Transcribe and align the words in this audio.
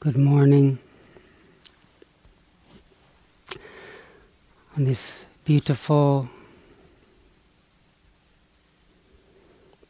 Good 0.00 0.16
morning. 0.16 0.78
On 4.76 4.84
this 4.84 5.26
beautiful, 5.44 6.28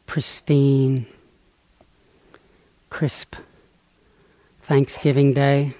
pristine, 0.07 1.05
crisp 2.89 3.35
Thanksgiving 4.61 5.35
Day. 5.35 5.75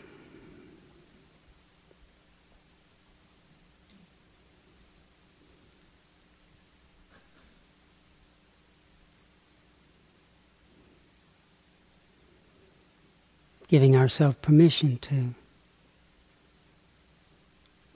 Giving 13.70 13.96
ourselves 13.96 14.36
permission 14.42 14.98
to 14.98 15.36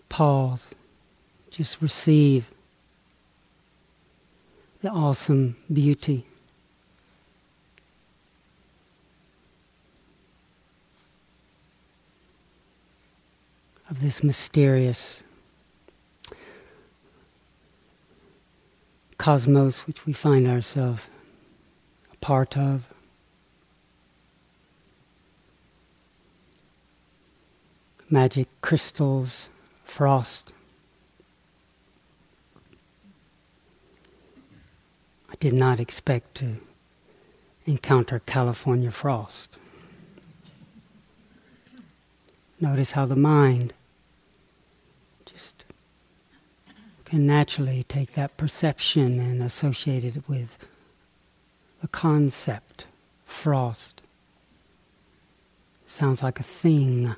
pause, 0.07 0.75
just 1.49 1.81
receive 1.81 2.47
the 4.81 4.89
awesome 4.89 5.55
beauty. 5.71 6.25
Of 13.89 14.02
this 14.02 14.23
mysterious 14.23 15.23
cosmos 19.17 19.88
which 19.88 20.05
we 20.05 20.13
find 20.13 20.47
ourselves 20.47 21.03
a 22.11 22.17
part 22.17 22.58
of. 22.58 22.92
Magic 28.14 28.47
crystals, 28.61 29.50
frost. 29.83 30.53
I 35.31 35.36
did 35.39 35.53
not 35.53 35.80
expect 35.80 36.36
to 36.36 36.58
encounter 37.66 38.22
California 38.28 38.92
frost. 38.92 39.58
Notice 42.61 42.92
how 42.92 43.08
the 43.08 43.16
mind 43.16 43.73
just 45.25 45.66
can 47.05 47.25
naturally 47.25 47.81
take 47.81 48.14
that 48.14 48.38
perception 48.38 49.20
and 49.20 49.42
associate 49.42 50.05
it 50.05 50.30
with 50.30 50.59
the 51.81 51.88
concept, 51.88 52.86
frost. 53.25 54.03
Sounds 55.88 56.22
like 56.22 56.39
a 56.39 56.44
thing 56.44 57.16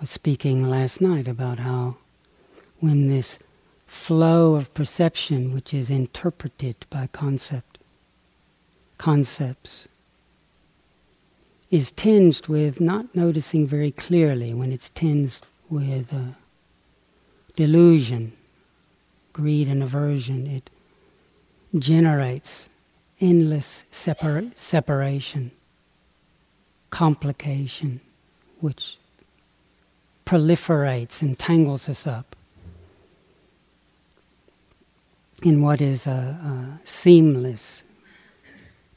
was 0.00 0.10
speaking 0.10 0.66
last 0.66 1.00
night 1.00 1.28
about 1.28 1.58
how 1.58 1.96
when 2.78 3.08
this 3.08 3.38
flow 3.86 4.54
of 4.54 4.72
perception, 4.72 5.52
which 5.52 5.74
is 5.74 5.90
interpreted 5.90 6.86
by 6.88 7.06
concept, 7.08 7.78
concepts, 8.96 9.88
is 11.70 11.90
tinged 11.90 12.46
with 12.46 12.80
not 12.80 13.14
noticing 13.14 13.66
very 13.66 13.90
clearly, 13.90 14.54
when 14.54 14.72
it's 14.72 14.88
tinged 14.90 15.40
with 15.68 16.12
uh, 16.12 16.32
delusion, 17.54 18.32
greed, 19.34 19.68
and 19.68 19.82
aversion, 19.82 20.46
it 20.46 20.70
generates 21.78 22.70
endless 23.20 23.84
separa- 23.92 24.56
separation, 24.56 25.50
complication, 26.88 28.00
which 28.60 28.96
proliferates 30.30 31.22
and 31.22 31.36
tangles 31.36 31.88
us 31.88 32.06
up 32.06 32.36
in 35.42 35.60
what 35.60 35.80
is 35.80 36.06
a, 36.06 36.10
a 36.10 36.86
seamless, 36.86 37.82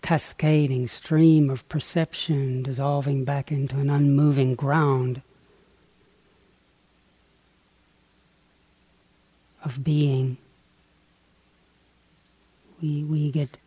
cascading 0.03 0.87
stream 0.87 1.49
of 1.49 1.67
perception 1.69 2.61
dissolving 2.61 3.25
back 3.25 3.51
into 3.51 3.79
an 3.79 3.89
unmoving 3.89 4.53
ground 4.53 5.23
of 9.65 9.83
being. 9.83 10.37
We, 12.79 13.03
we 13.05 13.31
get 13.31 13.57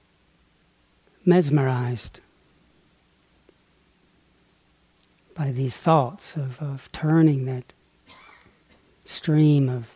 mesmerized 1.25 2.21
by 5.37 5.53
these 5.53 5.77
thoughts 5.77 6.35
of, 6.35 6.61
of 6.63 6.91
turning 6.93 7.45
that 7.45 7.73
stream 9.05 9.69
of 9.69 9.91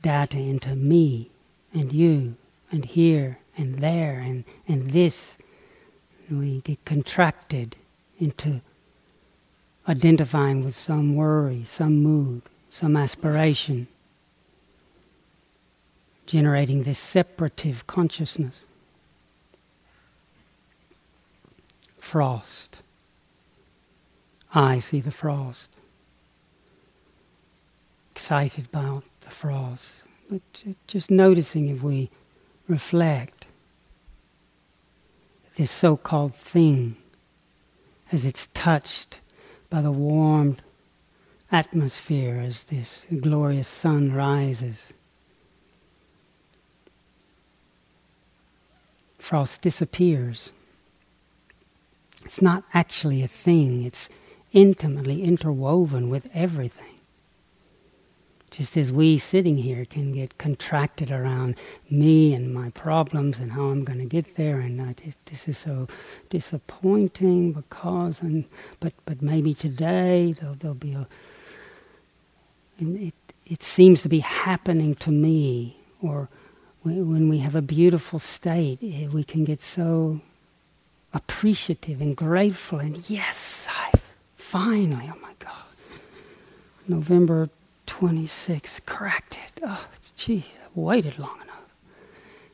data 0.00 0.38
into 0.38 0.76
me 0.76 1.30
and 1.74 1.92
you 1.92 2.36
and 2.70 2.84
here 2.84 3.38
and 3.56 3.76
there 3.76 4.20
and, 4.20 4.44
and 4.68 4.92
this. 4.92 5.36
And 6.28 6.38
we 6.38 6.60
get 6.60 6.84
contracted 6.84 7.74
into 8.20 8.60
identifying 9.88 10.64
with 10.64 10.74
some 10.74 11.16
worry, 11.16 11.64
some 11.64 12.00
mood, 12.00 12.42
some 12.70 12.96
aspiration, 12.96 13.88
generating 16.26 16.84
this 16.84 16.98
separative 16.98 17.86
consciousness. 17.86 18.64
Frost. 21.98 22.78
I 24.54 24.78
see 24.78 25.00
the 25.00 25.10
frost. 25.10 25.70
Excited 28.12 28.66
about 28.66 29.04
the 29.20 29.30
frost. 29.30 29.86
But 30.30 30.42
just 30.86 31.10
noticing 31.10 31.68
if 31.68 31.82
we 31.82 32.10
reflect 32.66 33.46
this 35.56 35.70
so 35.70 35.96
called 35.96 36.34
thing 36.34 36.96
as 38.12 38.24
it's 38.24 38.48
touched 38.54 39.20
by 39.70 39.82
the 39.82 39.92
warmed 39.92 40.62
atmosphere 41.50 42.40
as 42.40 42.64
this 42.64 43.06
glorious 43.20 43.68
sun 43.68 44.12
rises. 44.12 44.92
Frost 49.18 49.60
disappears. 49.60 50.52
It's 52.24 52.40
not 52.42 52.64
actually 52.72 53.22
a 53.22 53.28
thing, 53.28 53.84
it's 53.84 54.08
intimately 54.52 55.22
interwoven 55.22 56.10
with 56.10 56.28
everything. 56.34 56.98
Just 58.50 58.76
as 58.76 58.90
we 58.90 59.18
sitting 59.18 59.58
here 59.58 59.84
can 59.84 60.12
get 60.12 60.38
contracted 60.38 61.12
around 61.12 61.54
me 61.90 62.32
and 62.34 62.52
my 62.52 62.70
problems 62.70 63.38
and 63.38 63.52
how 63.52 63.64
I'm 63.64 63.84
going 63.84 63.98
to 63.98 64.06
get 64.06 64.36
there, 64.36 64.58
and 64.58 64.80
uh, 64.80 64.94
this 65.26 65.48
is 65.48 65.58
so 65.58 65.86
disappointing 66.30 67.52
because, 67.52 68.22
and 68.22 68.46
but 68.80 68.94
but 69.04 69.20
maybe 69.20 69.52
today 69.52 70.32
there'll, 70.32 70.54
there'll 70.54 70.74
be 70.74 70.94
a. 70.94 71.06
It 72.78 73.14
it 73.44 73.62
seems 73.62 74.02
to 74.02 74.08
be 74.08 74.20
happening 74.20 74.94
to 74.96 75.10
me, 75.10 75.76
or 76.00 76.28
when 76.82 77.28
we 77.28 77.38
have 77.38 77.54
a 77.54 77.62
beautiful 77.62 78.18
state, 78.18 78.78
eh, 78.82 79.08
we 79.08 79.24
can 79.24 79.44
get 79.44 79.60
so 79.60 80.20
appreciative 81.12 82.00
and 82.00 82.16
grateful, 82.16 82.78
and 82.78 83.08
yes, 83.10 83.68
I 83.70 83.97
finally, 84.48 85.10
oh 85.14 85.18
my 85.20 85.34
God, 85.38 85.52
November 86.88 87.50
26th, 87.86 88.86
cracked 88.86 89.36
it. 89.36 89.62
Oh, 89.62 89.84
gee, 90.16 90.46
I 90.64 90.68
waited 90.74 91.18
long 91.18 91.38
enough. 91.42 91.66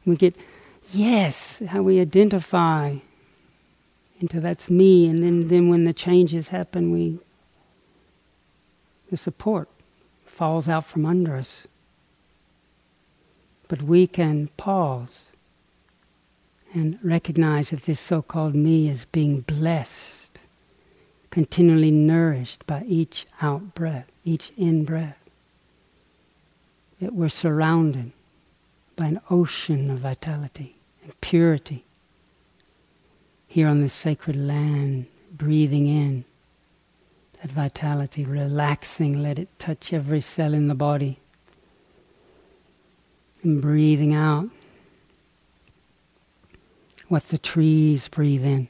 We 0.04 0.16
get, 0.16 0.34
yes, 0.92 1.62
how 1.68 1.82
we 1.82 2.00
identify 2.00 2.96
into 4.18 4.40
that's 4.40 4.68
me, 4.68 5.06
and 5.06 5.22
then, 5.22 5.46
then 5.46 5.68
when 5.68 5.84
the 5.84 5.92
changes 5.92 6.48
happen, 6.48 6.90
we, 6.90 7.20
the 9.10 9.16
support 9.16 9.68
falls 10.24 10.68
out 10.68 10.86
from 10.86 11.06
under 11.06 11.36
us. 11.36 11.62
But 13.68 13.82
we 13.82 14.08
can 14.08 14.48
pause 14.56 15.28
and 16.72 16.98
recognize 17.04 17.70
that 17.70 17.84
this 17.84 18.00
so 18.00 18.20
called 18.20 18.56
me 18.56 18.88
is 18.88 19.04
being 19.04 19.42
blessed 19.42 20.23
continually 21.34 21.90
nourished 21.90 22.64
by 22.64 22.84
each 22.86 23.26
out 23.42 23.74
breath, 23.74 24.12
each 24.22 24.52
in 24.56 24.84
breath. 24.84 25.18
That 27.00 27.12
we're 27.12 27.28
surrounded 27.28 28.12
by 28.94 29.06
an 29.06 29.20
ocean 29.28 29.90
of 29.90 29.98
vitality 29.98 30.76
and 31.02 31.20
purity. 31.20 31.84
Here 33.48 33.66
on 33.66 33.80
this 33.80 33.92
sacred 33.92 34.36
land, 34.36 35.06
breathing 35.32 35.88
in 35.88 36.24
that 37.42 37.50
vitality, 37.50 38.24
relaxing, 38.24 39.20
let 39.20 39.40
it 39.40 39.48
touch 39.58 39.92
every 39.92 40.20
cell 40.20 40.54
in 40.54 40.68
the 40.68 40.76
body. 40.76 41.18
And 43.42 43.60
breathing 43.60 44.14
out 44.14 44.50
what 47.08 47.26
the 47.30 47.38
trees 47.38 48.06
breathe 48.06 48.44
in 48.44 48.68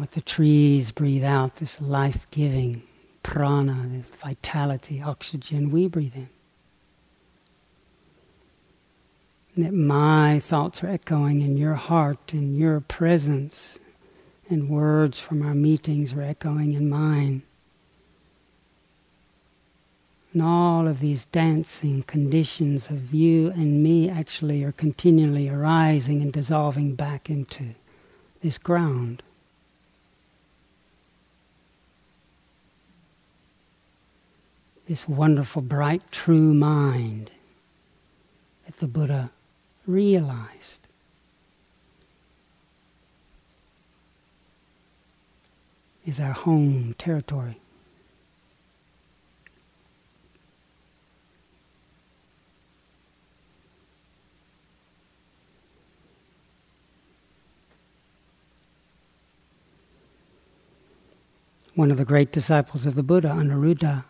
What 0.00 0.12
the 0.12 0.22
trees 0.22 0.92
breathe 0.92 1.24
out, 1.24 1.56
this 1.56 1.78
life 1.78 2.26
giving 2.30 2.84
prana, 3.22 4.02
the 4.10 4.16
vitality, 4.16 5.02
oxygen 5.02 5.70
we 5.70 5.88
breathe 5.88 6.16
in. 6.16 6.30
And 9.54 9.66
that 9.66 9.74
my 9.74 10.40
thoughts 10.40 10.82
are 10.82 10.88
echoing 10.88 11.42
in 11.42 11.58
your 11.58 11.74
heart, 11.74 12.32
in 12.32 12.56
your 12.56 12.80
presence, 12.80 13.78
and 14.48 14.70
words 14.70 15.18
from 15.18 15.42
our 15.42 15.54
meetings 15.54 16.14
are 16.14 16.22
echoing 16.22 16.72
in 16.72 16.88
mine. 16.88 17.42
And 20.32 20.42
all 20.42 20.88
of 20.88 21.00
these 21.00 21.26
dancing 21.26 22.04
conditions 22.04 22.88
of 22.88 23.12
you 23.12 23.50
and 23.50 23.82
me 23.82 24.08
actually 24.08 24.64
are 24.64 24.72
continually 24.72 25.50
arising 25.50 26.22
and 26.22 26.32
dissolving 26.32 26.94
back 26.94 27.28
into 27.28 27.74
this 28.40 28.56
ground. 28.56 29.22
This 34.90 35.08
wonderful, 35.08 35.62
bright, 35.62 36.02
true 36.10 36.52
mind 36.52 37.30
that 38.66 38.78
the 38.78 38.88
Buddha 38.88 39.30
realized. 39.86 40.88
Is 46.04 46.18
our 46.18 46.32
home 46.32 46.96
territory. 46.98 47.60
one 61.76 61.92
of 61.92 61.96
the 61.96 62.04
great 62.04 62.32
disciples 62.32 62.84
of 62.84 62.96
the 62.96 63.02
Buddha, 63.02 63.28
Anuruddha, 63.28 64.04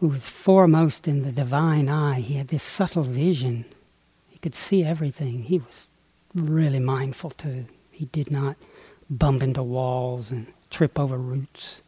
who 0.00 0.08
was 0.08 0.28
foremost 0.28 1.08
in 1.08 1.22
the 1.22 1.32
divine 1.32 1.88
eye. 1.88 2.20
He 2.20 2.34
had 2.34 2.48
this 2.48 2.62
subtle 2.62 3.02
vision. 3.02 3.64
He 4.28 4.38
could 4.38 4.54
see 4.54 4.84
everything. 4.84 5.42
He 5.42 5.58
was 5.58 5.88
really 6.34 6.78
mindful 6.78 7.30
too. 7.30 7.66
He 7.90 8.06
did 8.06 8.30
not 8.30 8.56
bump 9.10 9.42
into 9.42 9.62
walls 9.62 10.30
and 10.30 10.52
trip 10.70 10.98
over 10.98 11.16
roots. 11.16 11.80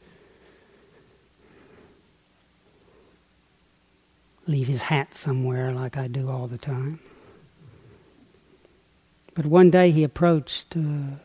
Leave 4.47 4.67
his 4.67 4.83
hat 4.83 5.15
somewhere 5.15 5.73
like 5.73 5.97
I 5.97 6.09
do 6.09 6.29
all 6.29 6.49
the 6.49 6.59
time. 6.59 6.99
But 9.35 9.47
one 9.47 9.71
day 9.71 9.93
he 9.93 10.03
approached 10.03 10.77
uh, 10.77 11.17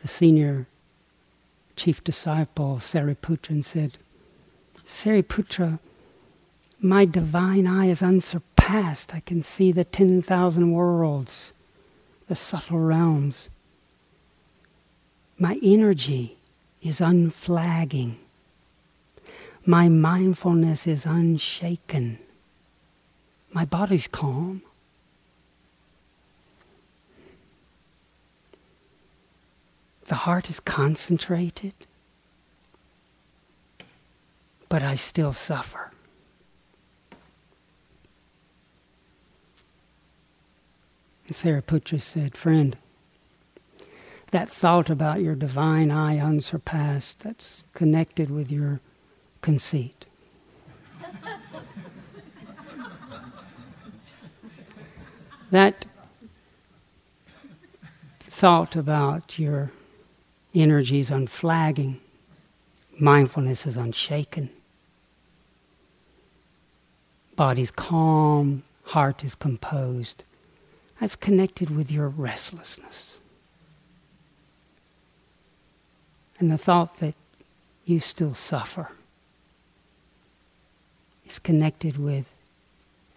the 0.00 0.08
senior 0.08 0.66
chief 1.76 2.02
disciple, 2.02 2.76
Sariputra, 2.76 3.50
and 3.50 3.66
said, 3.66 3.98
Sariputra, 4.88 5.78
my 6.80 7.04
divine 7.04 7.66
eye 7.66 7.86
is 7.86 8.02
unsurpassed. 8.02 9.14
I 9.14 9.20
can 9.20 9.42
see 9.42 9.70
the 9.70 9.84
10,000 9.84 10.72
worlds, 10.72 11.52
the 12.26 12.34
subtle 12.34 12.78
realms. 12.78 13.50
My 15.38 15.60
energy 15.62 16.38
is 16.82 17.00
unflagging. 17.00 18.16
My 19.66 19.88
mindfulness 19.88 20.86
is 20.86 21.04
unshaken. 21.04 22.18
My 23.52 23.66
body's 23.66 24.08
calm. 24.08 24.62
The 30.06 30.14
heart 30.14 30.48
is 30.48 30.58
concentrated, 30.58 31.74
but 34.68 34.82
I 34.82 34.96
still 34.96 35.32
suffer. 35.32 35.92
And 41.26 41.36
said, 41.98 42.36
Friend, 42.36 42.76
that 44.30 44.48
thought 44.48 44.90
about 44.90 45.20
your 45.20 45.34
divine 45.34 45.90
eye 45.90 46.18
unsurpassed, 46.18 47.20
that's 47.20 47.64
connected 47.74 48.30
with 48.30 48.50
your 48.50 48.80
conceit. 49.40 50.06
that 55.50 55.86
thought 58.20 58.76
about 58.76 59.38
your 59.38 59.70
energy 60.54 61.00
is 61.00 61.10
unflagging, 61.10 62.00
mindfulness 63.00 63.66
is 63.66 63.76
unshaken, 63.76 64.50
body's 67.38 67.70
calm, 67.70 68.64
heart 68.82 69.22
is 69.22 69.36
composed. 69.36 70.24
That's 71.00 71.14
connected 71.14 71.70
with 71.70 71.88
your 71.88 72.08
restlessness. 72.08 73.20
And 76.40 76.50
the 76.50 76.58
thought 76.58 76.96
that 76.96 77.14
you 77.84 78.00
still 78.00 78.34
suffer 78.34 78.88
is 81.24 81.38
connected 81.38 81.96
with 81.96 82.26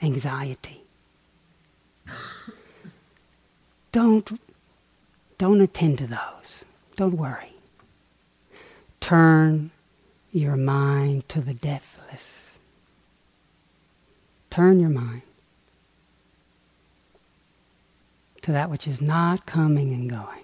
anxiety. 0.03 0.83
Don't, 3.91 4.39
don't 5.39 5.62
attend 5.62 5.97
to 5.97 6.07
those. 6.07 6.63
Don't 6.95 7.18
worry. 7.18 7.53
Turn 9.00 9.71
your 10.31 10.56
mind 10.56 11.27
to 11.29 11.41
the 11.41 11.56
deathless. 11.56 12.41
Turn 14.51 14.81
your 14.81 14.89
mind 14.89 15.21
to 18.42 18.51
that 18.51 18.69
which 18.69 18.88
is 18.88 19.01
not 19.01 19.45
coming 19.45 19.94
and 19.94 20.09
going. 20.09 20.44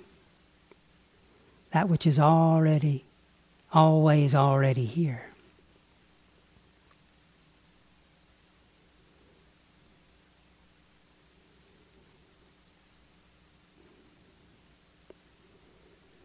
That 1.72 1.90
which 1.90 2.08
is 2.08 2.18
already, 2.18 3.04
always 3.74 4.34
already 4.34 4.86
here. 4.86 5.26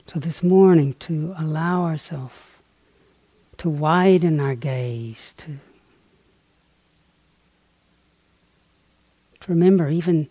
So 0.07 0.21
this 0.21 0.43
morning, 0.43 0.93
to 1.01 1.35
allow 1.39 1.85
ourselves 1.85 2.35
to 3.57 3.71
widen 3.71 4.41
our 4.41 4.55
gaze, 4.55 5.35
to, 5.39 5.53
remember, 9.49 9.89
even 9.89 10.29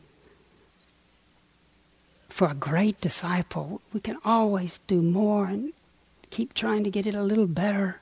for 2.29 2.49
a 2.49 2.53
great 2.53 2.99
disciple, 3.01 3.81
we 3.93 3.99
can 3.99 4.17
always 4.23 4.79
do 4.87 5.01
more 5.01 5.45
and 5.45 5.73
keep 6.29 6.53
trying 6.53 6.83
to 6.83 6.89
get 6.89 7.05
it 7.05 7.15
a 7.15 7.23
little 7.23 7.47
better. 7.47 7.99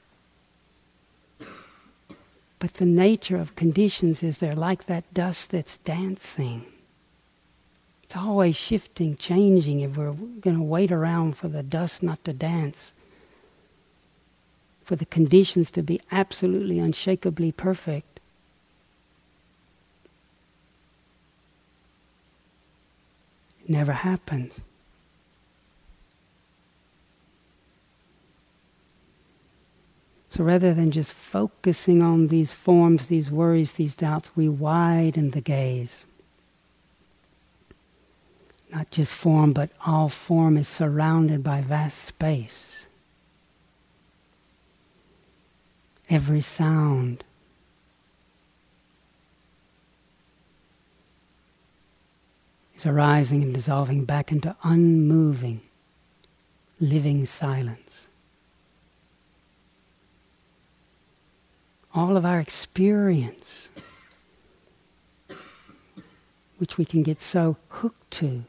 But 2.60 2.76
the 2.76 2.86
nature 2.86 3.38
of 3.38 3.56
conditions 3.56 4.22
is 4.22 4.38
they're 4.38 4.56
like 4.56 4.86
that 4.86 5.14
dust 5.14 5.52
that's 5.52 5.78
dancing. 5.78 6.66
It's 8.04 8.18
always 8.18 8.56
shifting, 8.56 9.16
changing 9.16 9.80
if 9.82 9.96
we're 9.96 10.14
going 10.14 10.58
to 10.58 10.64
wait 10.64 10.92
around 10.92 11.38
for 11.38 11.48
the 11.48 11.64
dust 11.64 12.04
not 12.04 12.24
to 12.26 12.34
dance, 12.34 12.92
for 14.84 14.96
the 14.96 15.06
conditions 15.06 15.70
to 15.72 15.84
be 15.84 16.02
absolutely 16.12 16.80
unshakably 16.80 17.52
perfect. 17.52 18.20
It 23.59 23.59
never 23.70 23.94
happens. 23.94 24.62
So 30.30 30.44
rather 30.44 30.74
than 30.74 30.92
just 30.92 31.14
focusing 31.14 32.02
on 32.04 32.28
these 32.28 32.54
forms, 32.54 33.08
these 33.08 33.32
worries, 33.32 33.74
these 33.74 33.96
doubts, 33.96 34.32
we 34.36 34.48
widen 34.48 35.32
the 35.32 35.42
gaze 35.42 36.06
not 38.72 38.92
just 38.92 39.14
form, 39.14 39.54
but 39.54 39.70
all 39.86 40.10
form 40.10 40.58
is 40.58 40.68
surrounded 40.68 41.44
by 41.44 41.62
vast 41.62 41.98
space. 42.00 42.86
Every 46.10 46.42
sound. 46.42 47.24
Is 52.80 52.86
arising 52.86 53.44
and 53.44 53.54
dissolving 53.54 54.06
back 54.06 54.32
into 54.32 54.56
unmoving, 54.64 55.60
living 56.80 57.26
silence. 57.26 58.08
All 61.94 62.16
of 62.16 62.26
our 62.26 62.40
experience, 62.40 63.70
which 66.58 66.78
we 66.78 66.86
can 66.86 67.04
get 67.04 67.20
so 67.20 67.58
hooked 67.68 68.12
to, 68.12 68.46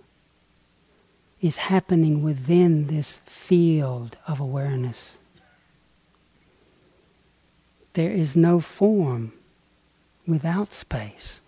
is 1.41 1.57
happening 1.57 2.23
within 2.23 2.87
this 2.87 3.21
field 3.27 4.17
of 4.29 4.39
awareness. 4.39 5.19
There 7.95 8.13
is 8.13 8.37
no 8.37 8.61
form 8.61 9.33
without 10.25 10.73
space, 10.73 11.41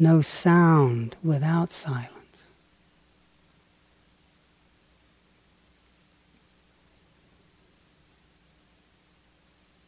no 0.00 0.22
sound 0.22 1.14
without 1.22 1.72
silence. 1.72 2.08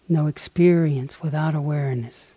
No 0.07 0.27
experience 0.27 1.23
without 1.23 1.55
awareness. 1.55 2.33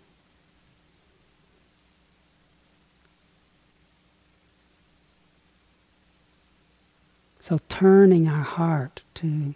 So 7.40 7.60
turning 7.68 8.26
our 8.26 8.42
heart 8.42 9.02
to 9.16 9.54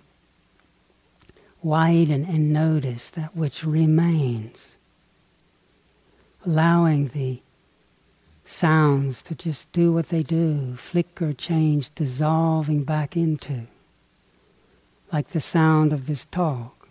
widen 1.63 2.27
and 2.27 2.53
notice 2.53 3.09
that 3.11 3.35
which 3.35 3.65
remains, 3.65 4.73
allowing 6.45 7.09
the 7.09 7.41
sounds 8.51 9.23
to 9.23 9.35
just 9.35 9.71
do 9.73 9.93
what 9.93 10.09
they 10.09 10.23
do, 10.23 10.75
flicker, 10.77 11.33
change, 11.33 11.95
dissolving 11.95 12.83
back 12.83 13.17
into, 13.17 13.67
like 15.13 15.29
the 15.29 15.41
sound 15.41 15.93
of 15.93 16.07
this 16.07 16.25
talk. 16.27 16.89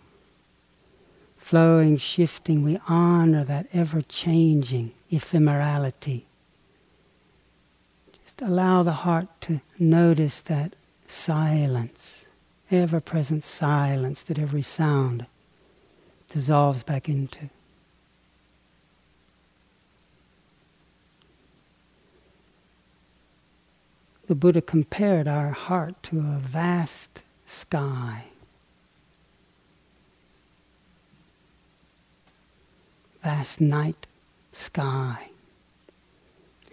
Flowing, 1.36 1.96
shifting, 1.96 2.62
we 2.62 2.78
honor 2.88 3.44
that 3.44 3.66
ever 3.72 4.02
changing 4.02 4.92
ephemerality. 5.10 6.22
Just 8.22 8.40
allow 8.40 8.82
the 8.82 8.92
heart 8.92 9.28
to 9.42 9.60
notice 9.78 10.40
that 10.42 10.74
silence, 11.06 12.24
ever 12.70 13.00
present 13.00 13.42
silence 13.42 14.22
that 14.22 14.38
every 14.38 14.62
sound 14.62 15.26
dissolves 16.30 16.82
back 16.82 17.08
into. 17.08 17.50
The 24.30 24.36
Buddha 24.36 24.62
compared 24.62 25.26
our 25.26 25.50
heart 25.50 26.00
to 26.04 26.20
a 26.20 26.38
vast 26.38 27.24
sky. 27.46 28.26
Vast 33.24 33.60
night 33.60 34.06
sky. 34.52 35.30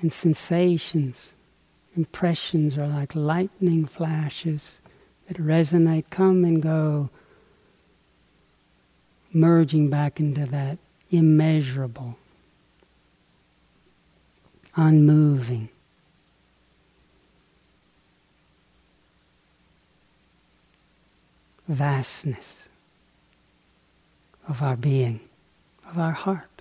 And 0.02 0.14
sensations 0.14 1.34
impressions 1.96 2.78
are 2.78 2.86
like 2.86 3.16
lightning 3.16 3.88
flashes 3.88 4.78
that 5.28 5.38
resonate, 5.38 6.12
come 6.12 6.46
and 6.46 6.62
go, 6.62 7.10
merging 9.34 9.90
back 9.90 10.20
into 10.20 10.46
that 10.46 10.78
immeasurable, 11.10 12.20
unmoving. 14.76 15.70
Vastness 21.68 22.70
of 24.48 24.62
our 24.62 24.78
being, 24.78 25.20
of 25.90 25.98
our 25.98 26.14
heart. 26.14 26.58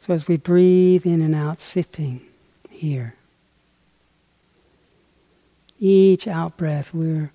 So 0.00 0.12
as 0.12 0.26
we 0.26 0.36
breathe 0.36 1.06
in 1.06 1.22
and 1.22 1.34
out, 1.34 1.60
sitting 1.60 2.22
here, 2.68 3.14
each 5.78 6.26
out 6.26 6.56
breath 6.56 6.92
we're 6.92 7.30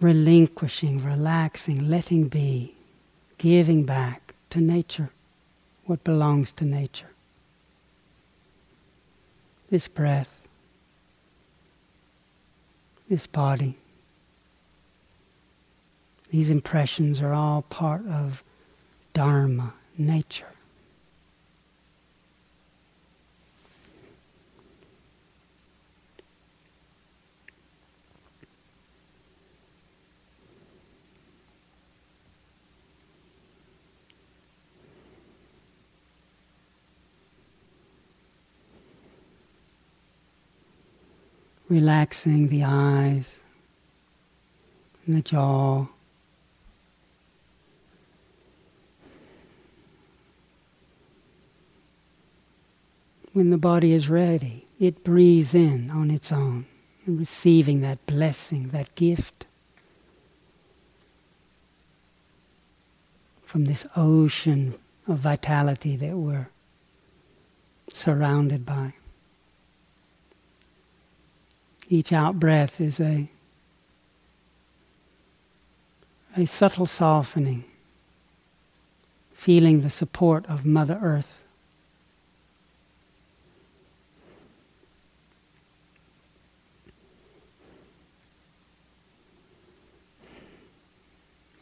relinquishing, 0.00 1.04
relaxing, 1.04 1.88
letting 1.90 2.28
be, 2.28 2.74
giving 3.38 3.84
back 3.84 4.34
to 4.50 4.60
nature 4.60 5.10
what 5.84 6.04
belongs 6.04 6.52
to 6.52 6.64
nature. 6.64 7.15
This 9.68 9.88
breath, 9.88 10.46
this 13.08 13.26
body, 13.26 13.76
these 16.30 16.50
impressions 16.50 17.20
are 17.20 17.32
all 17.32 17.62
part 17.62 18.06
of 18.06 18.42
Dharma, 19.12 19.74
nature. 19.96 20.55
Relaxing 41.68 42.48
the 42.48 42.64
eyes 42.64 43.38
and 45.06 45.16
the 45.16 45.22
jaw. 45.22 45.86
When 53.32 53.50
the 53.50 53.58
body 53.58 53.92
is 53.92 54.08
ready, 54.08 54.66
it 54.80 55.04
breathes 55.04 55.54
in 55.54 55.90
on 55.90 56.10
its 56.10 56.32
own 56.32 56.66
receiving 57.06 57.80
that 57.82 58.04
blessing, 58.06 58.68
that 58.68 58.94
gift 58.94 59.46
from 63.44 63.66
this 63.66 63.86
ocean 63.94 64.74
of 65.06 65.18
vitality 65.18 65.96
that 65.96 66.16
we're 66.16 66.48
surrounded 67.92 68.66
by. 68.66 68.94
Each 71.88 72.12
out 72.12 72.40
breath 72.40 72.80
is 72.80 72.98
a, 72.98 73.28
a 76.36 76.44
subtle 76.46 76.86
softening, 76.86 77.64
feeling 79.32 79.82
the 79.82 79.90
support 79.90 80.44
of 80.46 80.66
Mother 80.66 80.98
Earth. 81.00 81.32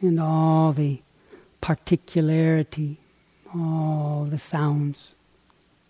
And 0.00 0.20
all 0.20 0.72
the 0.72 1.00
particularity, 1.60 2.98
all 3.54 4.26
the 4.28 4.38
sounds, 4.38 4.98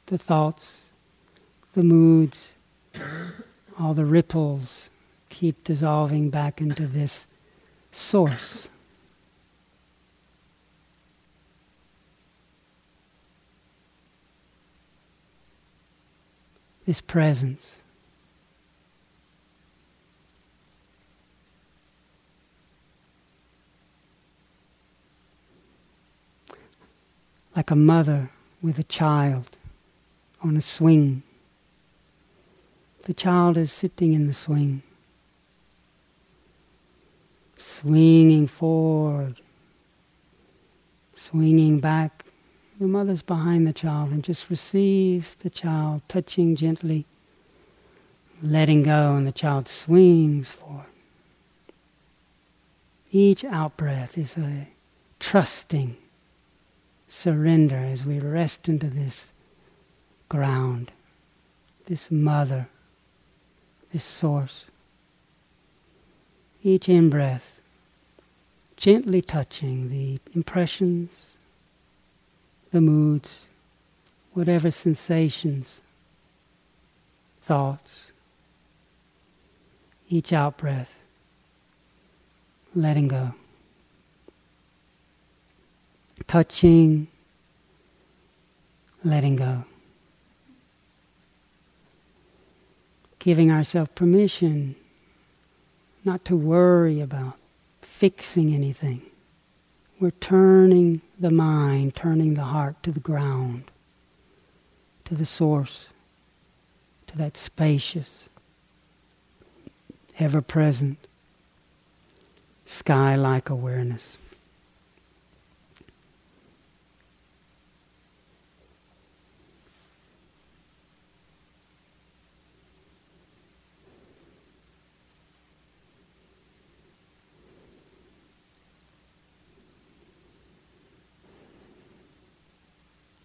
the 0.07 0.19
thoughts, 0.19 0.83
the 1.75 1.83
moods 1.83 2.53
all 3.79 3.95
the 3.95 4.05
ripples 4.05 4.89
keep 5.29 5.65
dissolving 5.65 6.31
back 6.31 6.61
into 6.61 6.87
this 6.87 7.27
source. 7.91 8.69
This 16.87 17.01
presence. 17.01 17.77
Like 27.57 27.71
a 27.71 27.77
mother 27.77 28.31
with 28.61 28.79
a 28.79 28.83
child 28.83 29.57
on 30.43 30.57
a 30.57 30.61
swing. 30.61 31.23
The 33.05 33.13
child 33.13 33.59
is 33.59 33.71
sitting 33.71 34.15
in 34.15 34.27
the 34.27 34.33
swing, 34.33 34.83
swinging 37.55 38.47
forward, 38.47 39.37
swinging 41.15 41.81
back. 41.81 42.25
The 42.81 42.87
mother's 42.87 43.21
behind 43.21 43.67
the 43.67 43.75
child 43.75 44.11
and 44.11 44.25
just 44.25 44.49
receives 44.49 45.35
the 45.35 45.51
child, 45.51 46.01
touching 46.09 46.57
gently, 46.57 47.05
letting 48.43 48.85
go, 48.85 49.15
and 49.17 49.27
the 49.27 49.33
child 49.33 49.69
swings 49.69 50.51
forward. 50.51 50.87
Each 53.13 53.45
out 53.45 53.77
breath 53.77 54.17
is 54.17 54.39
a 54.39 54.69
trusting 55.21 55.99
surrender 57.07 57.77
as 57.77 58.07
we 58.07 58.19
rest 58.19 58.67
into 58.67 58.89
this 58.89 59.31
ground, 60.31 60.91
this 61.85 62.11
mother 62.11 62.69
this 63.95 64.03
source. 64.03 64.65
Each 66.65 66.89
in 66.89 67.11
breath, 67.11 67.61
gently 68.77 69.23
touching 69.23 69.89
the 69.89 70.19
impressions, 70.35 71.11
the 72.73 72.81
moods, 72.81 73.45
whatever 74.33 74.73
sensations, 74.73 75.81
thoughts, 77.41 78.07
each 80.09 80.33
out 80.33 80.57
breath, 80.57 80.99
letting 82.75 83.07
go. 83.07 83.33
Touching, 86.27 87.07
letting 89.05 89.37
go. 89.37 89.65
Giving 93.25 93.51
ourselves 93.51 93.91
permission 93.95 94.77
not 96.05 96.27
to 96.27 96.37
worry 96.37 97.01
about 97.01 97.39
fixing 97.81 98.55
anything. 98.55 99.01
We're 99.99 100.11
turning 100.11 101.01
the 101.19 101.31
mind, 101.31 101.95
turning 101.95 102.35
the 102.35 102.43
heart 102.43 102.83
to 102.83 102.93
the 102.93 103.01
ground, 103.01 103.71
to 105.07 105.15
the 105.15 105.25
source, 105.25 105.87
to 107.07 107.17
that 107.17 107.39
spacious, 107.39 108.29
ever 110.19 110.43
present, 110.43 110.99
sky 112.67 113.17
like 113.17 113.49
awareness. 113.49 114.19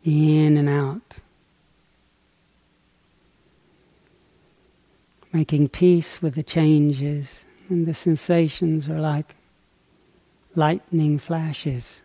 In 0.03 0.57
and 0.57 0.69
out. 0.69 1.15
Making 5.31 5.69
peace 5.69 6.21
with 6.21 6.35
the 6.35 6.43
changes, 6.43 7.45
and 7.69 7.85
the 7.85 7.93
sensations 7.93 8.89
are 8.89 8.99
like 8.99 9.35
lightning 10.55 11.19
flashes 11.19 12.01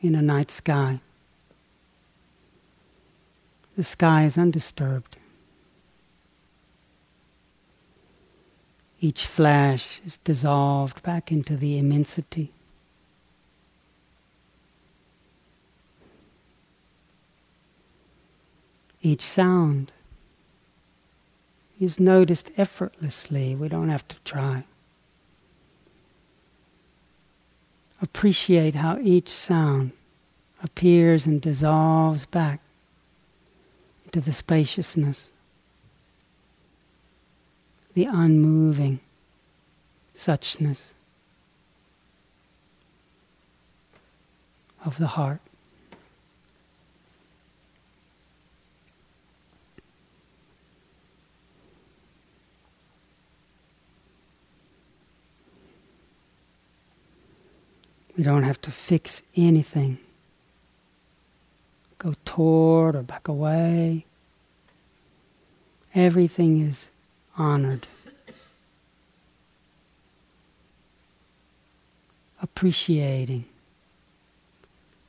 in 0.00 0.14
a 0.14 0.22
night 0.22 0.50
sky. 0.50 1.00
The 3.76 3.84
sky 3.84 4.24
is 4.24 4.36
undisturbed. 4.36 5.16
Each 9.00 9.24
flash 9.26 10.00
is 10.04 10.18
dissolved 10.18 11.02
back 11.02 11.32
into 11.32 11.56
the 11.56 11.78
immensity. 11.78 12.52
Each 19.02 19.22
sound 19.22 19.92
is 21.80 21.98
noticed 21.98 22.50
effortlessly. 22.56 23.54
We 23.54 23.68
don't 23.68 23.88
have 23.88 24.06
to 24.08 24.18
try. 24.24 24.64
Appreciate 28.02 28.74
how 28.74 28.98
each 29.00 29.28
sound 29.28 29.92
appears 30.62 31.26
and 31.26 31.40
dissolves 31.40 32.26
back 32.26 32.60
into 34.04 34.20
the 34.20 34.32
spaciousness, 34.32 35.30
the 37.94 38.04
unmoving 38.04 39.00
suchness 40.14 40.90
of 44.84 44.98
the 44.98 45.08
heart. 45.08 45.40
We 58.20 58.24
don't 58.24 58.42
have 58.42 58.60
to 58.60 58.70
fix 58.70 59.22
anything. 59.34 59.96
Go 61.96 62.12
toward 62.26 62.94
or 62.94 63.02
back 63.02 63.28
away. 63.28 64.04
Everything 65.94 66.60
is 66.60 66.90
honored. 67.38 67.86
Appreciating. 72.42 73.46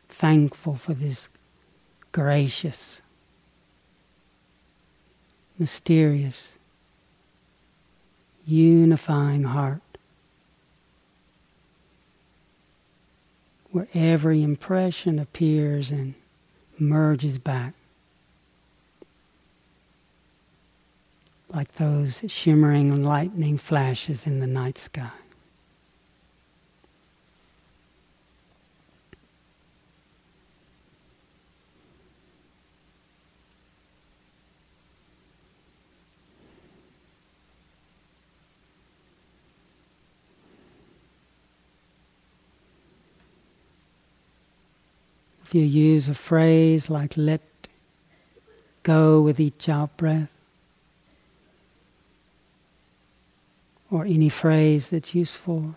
Thankful 0.07 0.75
for 0.75 0.93
this 0.93 1.27
gracious, 2.13 3.01
mysterious, 5.59 6.53
unifying 8.47 9.43
heart. 9.43 9.90
Where 13.71 13.87
every 13.93 14.43
impression 14.43 15.19
appears 15.19 15.91
and 15.91 16.13
merges 16.77 17.37
back. 17.37 17.73
Like 21.49 21.73
those 21.73 22.23
shimmering 22.27 23.03
lightning 23.03 23.57
flashes 23.57 24.25
in 24.25 24.39
the 24.39 24.47
night 24.47 24.77
sky. 24.77 25.11
If 45.51 45.55
you 45.55 45.63
use 45.63 46.07
a 46.07 46.13
phrase 46.13 46.89
like 46.89 47.17
let 47.17 47.41
go 48.83 49.19
with 49.19 49.37
each 49.37 49.67
out 49.67 49.97
breath, 49.97 50.31
or 53.89 54.05
any 54.05 54.29
phrase 54.29 54.87
that's 54.87 55.13
useful, 55.13 55.75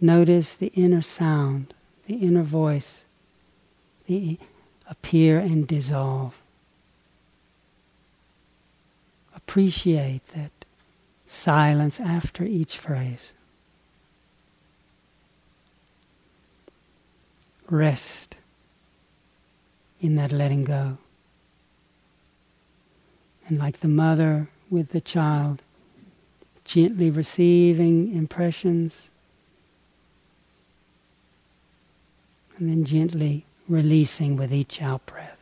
notice 0.00 0.54
the 0.54 0.68
inner 0.68 1.02
sound, 1.02 1.74
the 2.06 2.14
inner 2.14 2.42
voice, 2.42 3.04
the 4.06 4.38
appear 4.88 5.38
and 5.38 5.68
dissolve. 5.68 6.34
Appreciate 9.36 10.26
that 10.28 10.52
silence 11.26 12.00
after 12.00 12.44
each 12.44 12.78
phrase. 12.78 13.34
Rest 17.68 18.36
in 20.00 20.16
that 20.16 20.32
letting 20.32 20.64
go. 20.64 20.98
And 23.46 23.58
like 23.58 23.80
the 23.80 23.88
mother 23.88 24.48
with 24.70 24.90
the 24.90 25.00
child, 25.00 25.62
gently 26.64 27.10
receiving 27.10 28.14
impressions 28.14 29.08
and 32.56 32.68
then 32.68 32.84
gently 32.84 33.44
releasing 33.68 34.36
with 34.36 34.52
each 34.52 34.80
out 34.80 35.04
breath. 35.06 35.33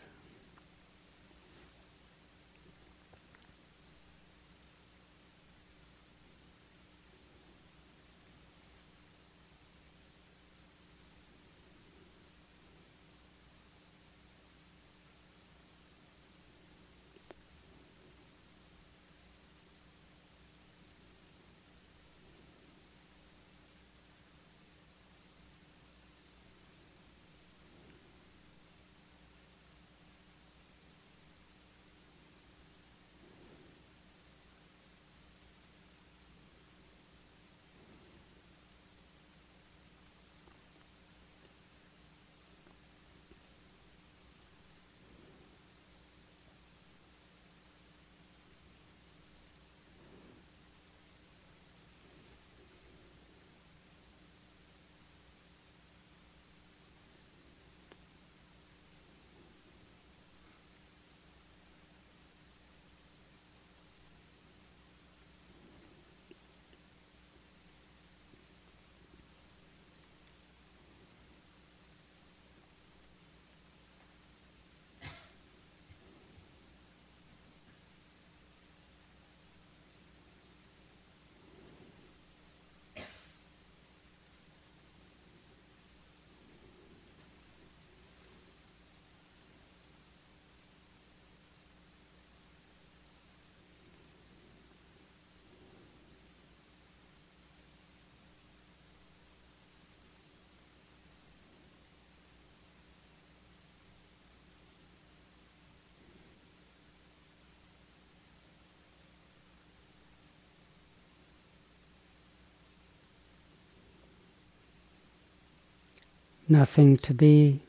Nothing 116.53 116.99
to 116.99 117.15
be, 117.15 117.63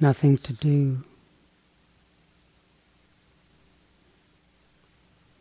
nothing 0.00 0.36
to 0.38 0.52
do, 0.52 1.04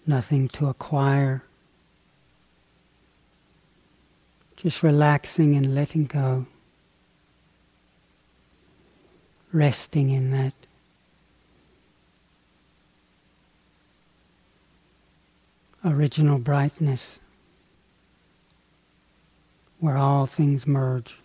nothing 0.05 0.47
to 0.49 0.67
acquire. 0.67 1.41
Just 4.55 4.83
relaxing 4.83 5.55
and 5.55 5.73
letting 5.73 6.05
go, 6.05 6.45
resting 9.51 10.11
in 10.11 10.29
that. 10.29 10.53
Original 15.83 16.37
brightness 16.37 17.19
where 19.79 19.97
all 19.97 20.25
things 20.25 20.65
merge. 20.67 21.15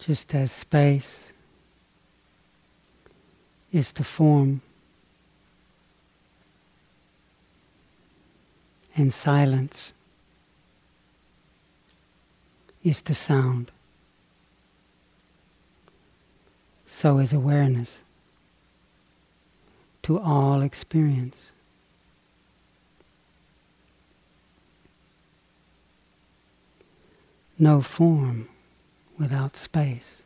Just 0.00 0.34
as 0.34 0.50
space 0.50 1.32
is 3.70 3.92
to 3.92 4.02
form 4.02 4.62
and 8.96 9.12
silence 9.12 9.92
is 12.82 13.02
to 13.02 13.14
sound. 13.14 13.70
So 16.86 17.18
is 17.18 17.32
awareness 17.32 17.98
to 20.02 20.18
all 20.18 20.62
experience. 20.62 21.52
No 27.58 27.80
form 27.80 28.49
without 29.20 29.54
space. 29.54 30.22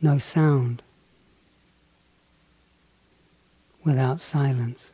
No 0.00 0.16
sound 0.18 0.82
without 3.84 4.20
silence. 4.20 4.92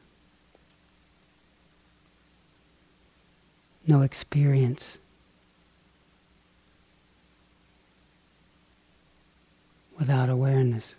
No 3.86 4.00
experience 4.00 4.96
without 9.98 10.30
awareness. 10.30 10.94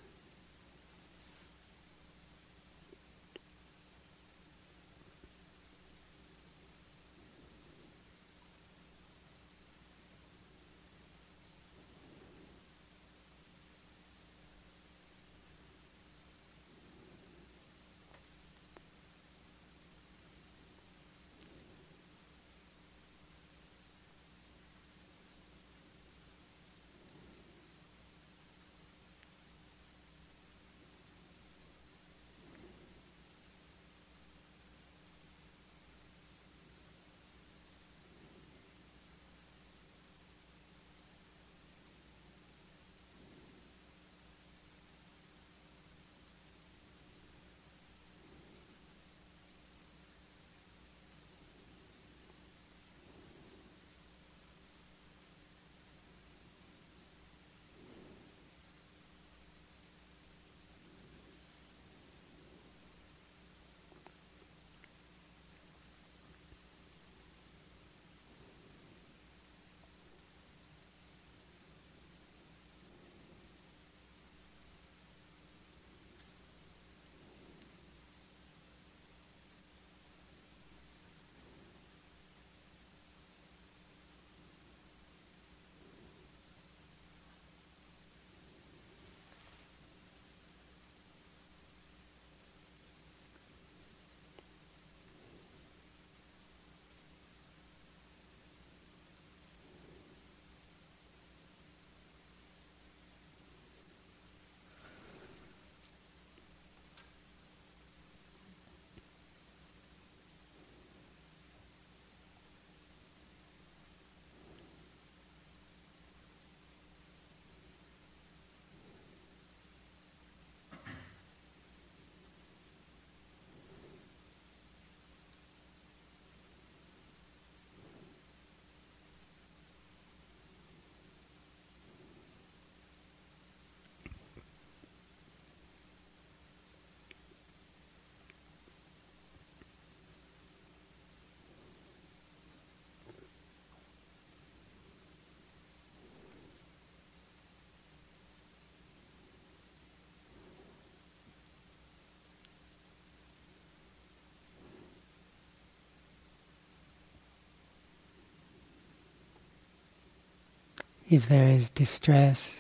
If 161.12 161.28
there 161.28 161.50
is 161.50 161.70
distress 161.70 162.58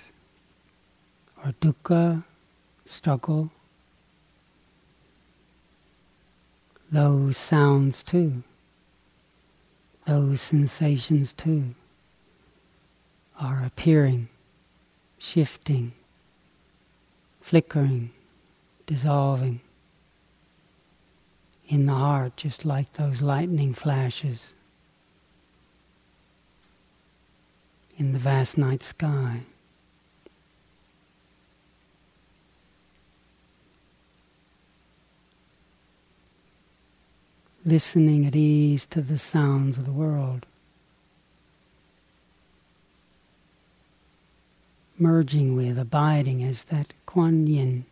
or 1.37 1.53
dukkha, 1.61 2.21
struggle, 2.85 3.49
those 6.91 7.37
sounds 7.37 8.03
too, 8.03 8.43
those 10.05 10.41
sensations 10.41 11.31
too 11.31 11.63
are 13.39 13.63
appearing, 13.65 14.27
shifting, 15.17 15.93
flickering, 17.39 18.11
dissolving 18.85 19.61
in 21.69 21.85
the 21.85 21.93
heart, 21.93 22.35
just 22.35 22.65
like 22.65 22.91
those 22.93 23.21
lightning 23.21 23.73
flashes 23.73 24.51
in 28.01 28.13
the 28.13 28.17
vast 28.17 28.57
night 28.57 28.81
sky. 28.81 29.41
Listening 37.63 38.25
at 38.25 38.35
ease 38.35 38.87
to 38.87 39.01
the 39.01 39.19
sounds 39.19 39.77
of 39.77 39.85
the 39.85 39.91
world. 39.91 40.47
Merging 44.97 45.55
with, 45.55 45.77
abiding 45.77 46.43
as 46.43 46.63
that 46.65 46.93
Kuan 47.05 47.45
Yin, 47.45 47.85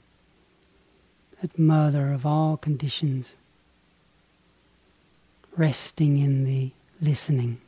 that 1.39 1.59
mother 1.59 2.11
of 2.11 2.25
all 2.25 2.57
conditions 2.57 3.35
resting 5.55 6.17
in 6.17 6.45
the 6.45 6.71
listening, 6.99 7.61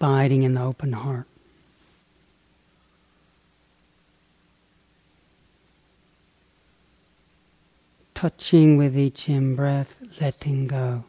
abiding 0.00 0.44
in 0.44 0.54
the 0.54 0.62
open 0.62 0.92
heart. 0.94 1.26
Touching 8.14 8.78
with 8.78 8.96
each 8.96 9.28
in 9.28 9.54
breath, 9.54 10.02
letting 10.18 10.66
go. 10.66 11.04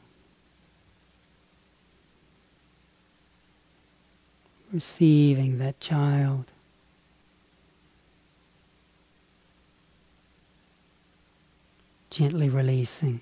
Receiving 4.73 5.57
that 5.59 5.79
child. 5.79 6.51
Gently 12.09 12.49
releasing. 12.49 13.21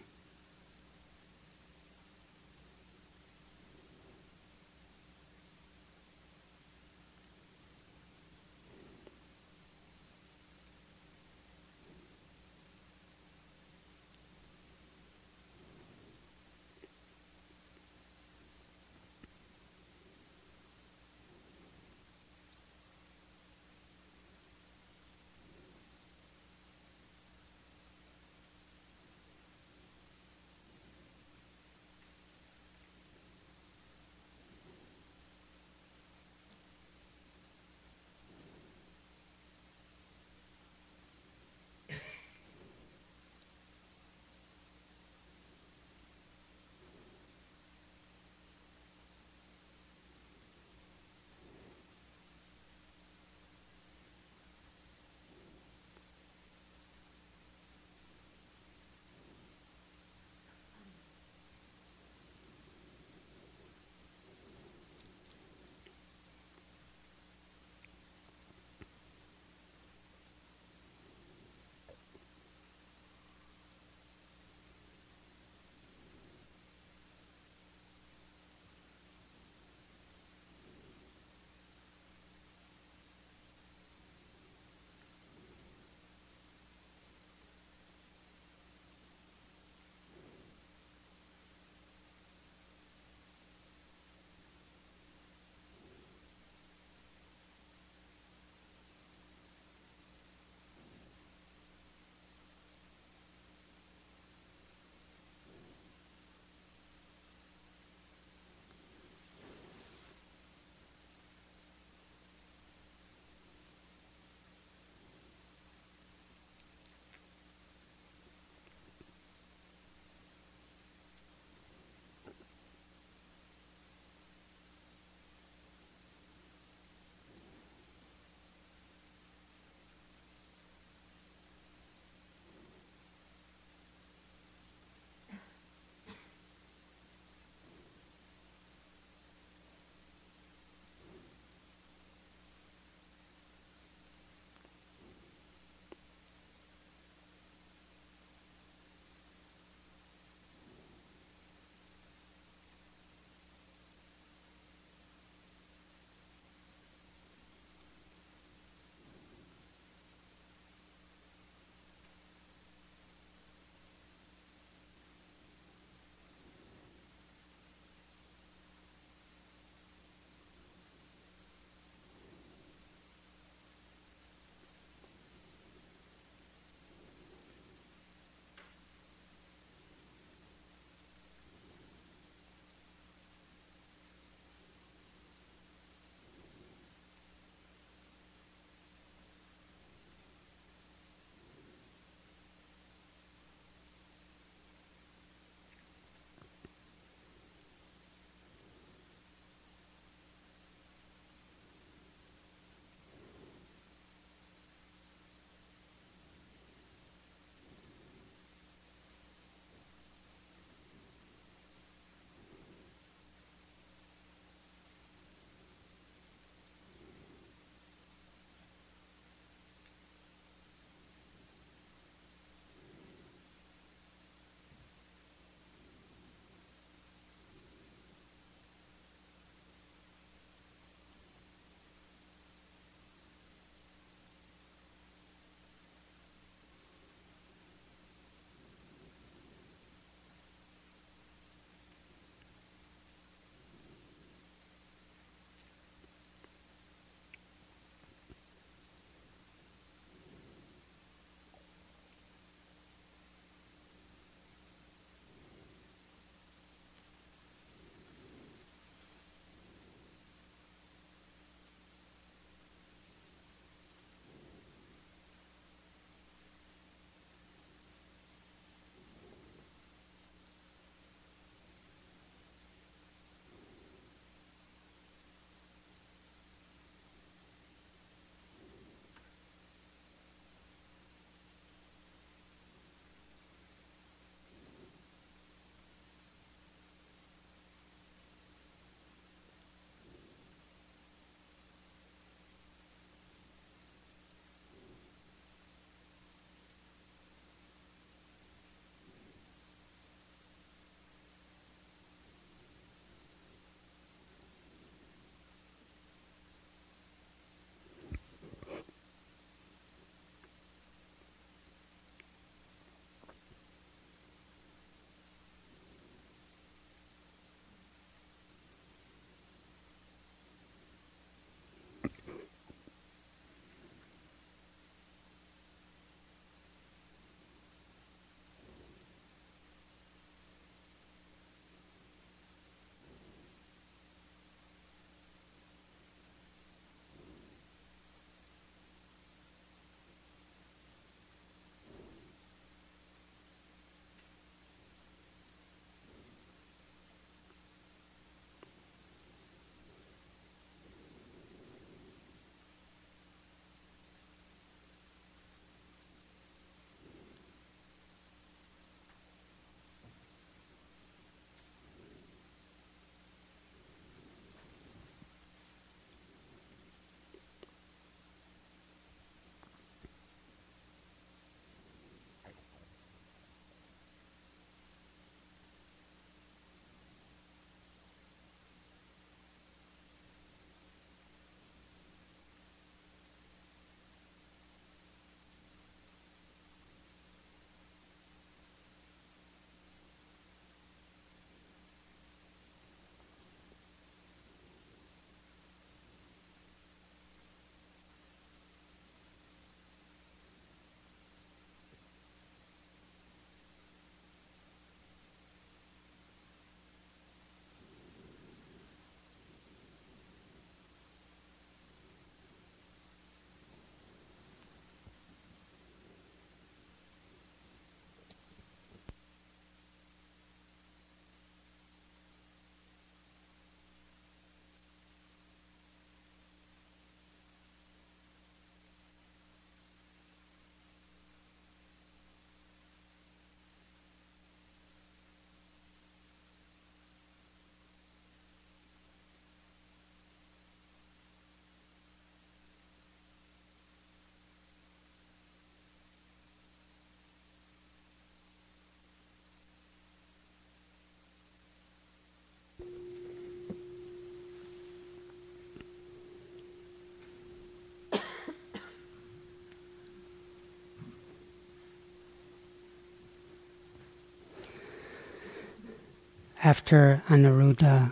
After 466.63 467.23
Anuruddha 467.29 468.11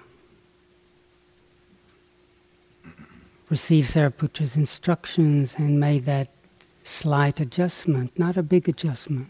received 3.49 3.89
Sariputra's 3.89 4.55
instructions 4.55 5.55
and 5.57 5.79
made 5.79 6.05
that 6.05 6.29
slight 6.83 7.39
adjustment, 7.39 8.17
not 8.17 8.37
a 8.37 8.43
big 8.43 8.69
adjustment. 8.69 9.27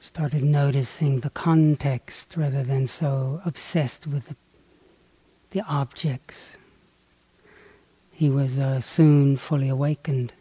Started 0.00 0.42
noticing 0.42 1.20
the 1.20 1.30
context 1.30 2.34
rather 2.36 2.64
than 2.64 2.86
so 2.86 3.40
obsessed 3.44 4.06
with 4.06 4.28
the, 4.28 4.36
the 5.52 5.60
objects. 5.62 6.56
He 8.10 8.28
was 8.28 8.58
uh, 8.58 8.80
soon 8.80 9.36
fully 9.36 9.68
awakened. 9.68 10.32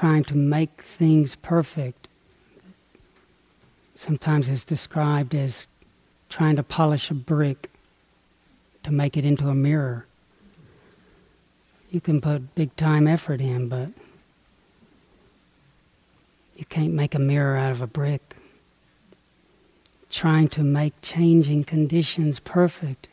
Trying 0.00 0.24
to 0.24 0.34
make 0.34 0.80
things 0.80 1.36
perfect 1.36 2.08
sometimes 3.94 4.48
is 4.48 4.64
described 4.64 5.34
as 5.34 5.68
trying 6.30 6.56
to 6.56 6.62
polish 6.62 7.10
a 7.10 7.14
brick 7.14 7.68
to 8.82 8.90
make 8.90 9.18
it 9.18 9.26
into 9.26 9.50
a 9.50 9.54
mirror. 9.54 10.06
You 11.90 12.00
can 12.00 12.22
put 12.22 12.54
big 12.54 12.74
time 12.76 13.06
effort 13.06 13.42
in, 13.42 13.68
but 13.68 13.88
you 16.56 16.64
can't 16.64 16.94
make 16.94 17.14
a 17.14 17.18
mirror 17.18 17.58
out 17.58 17.72
of 17.72 17.82
a 17.82 17.86
brick. 17.86 18.36
Trying 20.08 20.48
to 20.48 20.62
make 20.62 20.94
changing 21.02 21.64
conditions 21.64 22.40
perfect 22.40 23.06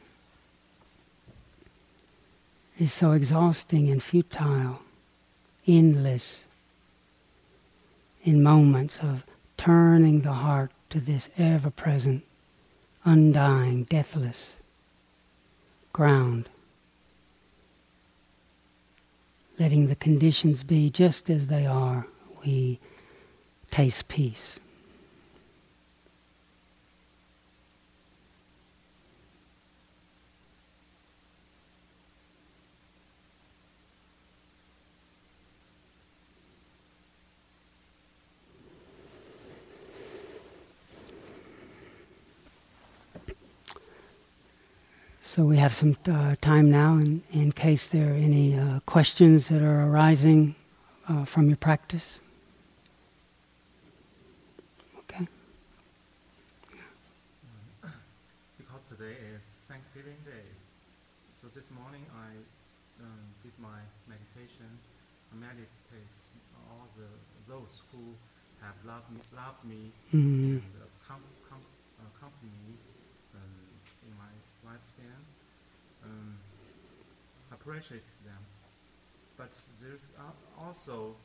is 2.80 2.94
so 2.94 3.12
exhausting 3.12 3.90
and 3.90 4.02
futile, 4.02 4.84
endless, 5.68 6.46
in 8.28 8.44
moments 8.44 9.00
of 9.00 9.24
turning 9.56 10.20
the 10.20 10.34
heart 10.34 10.70
to 10.90 11.00
this 11.00 11.30
ever 11.38 11.70
present, 11.70 12.26
undying, 13.06 13.86
deathless 13.86 14.58
ground. 15.94 16.50
Letting 19.58 19.88
the 19.88 19.96
conditions 19.96 20.64
be 20.64 20.90
just 20.90 21.30
as 21.30 21.48
they 21.48 21.66
are, 21.66 22.06
we 22.46 22.80
taste 23.72 24.10
peace. 24.10 24.60
So 45.28 45.44
we 45.44 45.58
have 45.58 45.74
some 45.74 45.94
uh, 46.10 46.36
time 46.40 46.72
now 46.72 46.94
in, 46.94 47.22
in 47.34 47.52
case 47.52 47.88
there 47.88 48.12
are 48.12 48.16
any 48.16 48.56
uh, 48.58 48.80
questions 48.86 49.50
that 49.50 49.62
are 49.62 49.84
arising 49.88 50.56
uh, 51.10 51.26
from 51.26 51.48
your 51.50 51.58
practice. 51.58 52.22
Okay. 55.00 55.28
Because 58.58 58.84
today 58.88 59.16
is 59.36 59.44
Thanksgiving 59.68 60.16
Day, 60.26 60.48
so 61.34 61.48
this 61.54 61.72
morning 61.72 62.06
I 62.16 62.32
um, 63.04 63.20
did 63.44 63.52
my 63.60 63.84
meditation. 64.08 64.80
I 65.34 65.36
meditate 65.44 66.18
all 66.72 66.88
the 66.96 67.52
those 67.52 67.84
who 67.92 68.00
have 68.64 68.76
loved 68.88 69.12
me, 69.12 69.20
loved 69.36 69.64
me 69.68 69.92
Mm. 70.16 70.64
and 70.64 70.74
uh, 70.80 70.88
com- 71.06 71.20
com- 71.50 71.60
uh, 72.00 72.08
accompanied 72.16 72.56
me 72.64 72.80
lifespan. 74.68 75.20
Um, 76.04 76.38
appreciate 77.52 78.04
them, 78.26 78.44
but 79.38 79.52
there's 79.82 80.12
also 80.60 81.16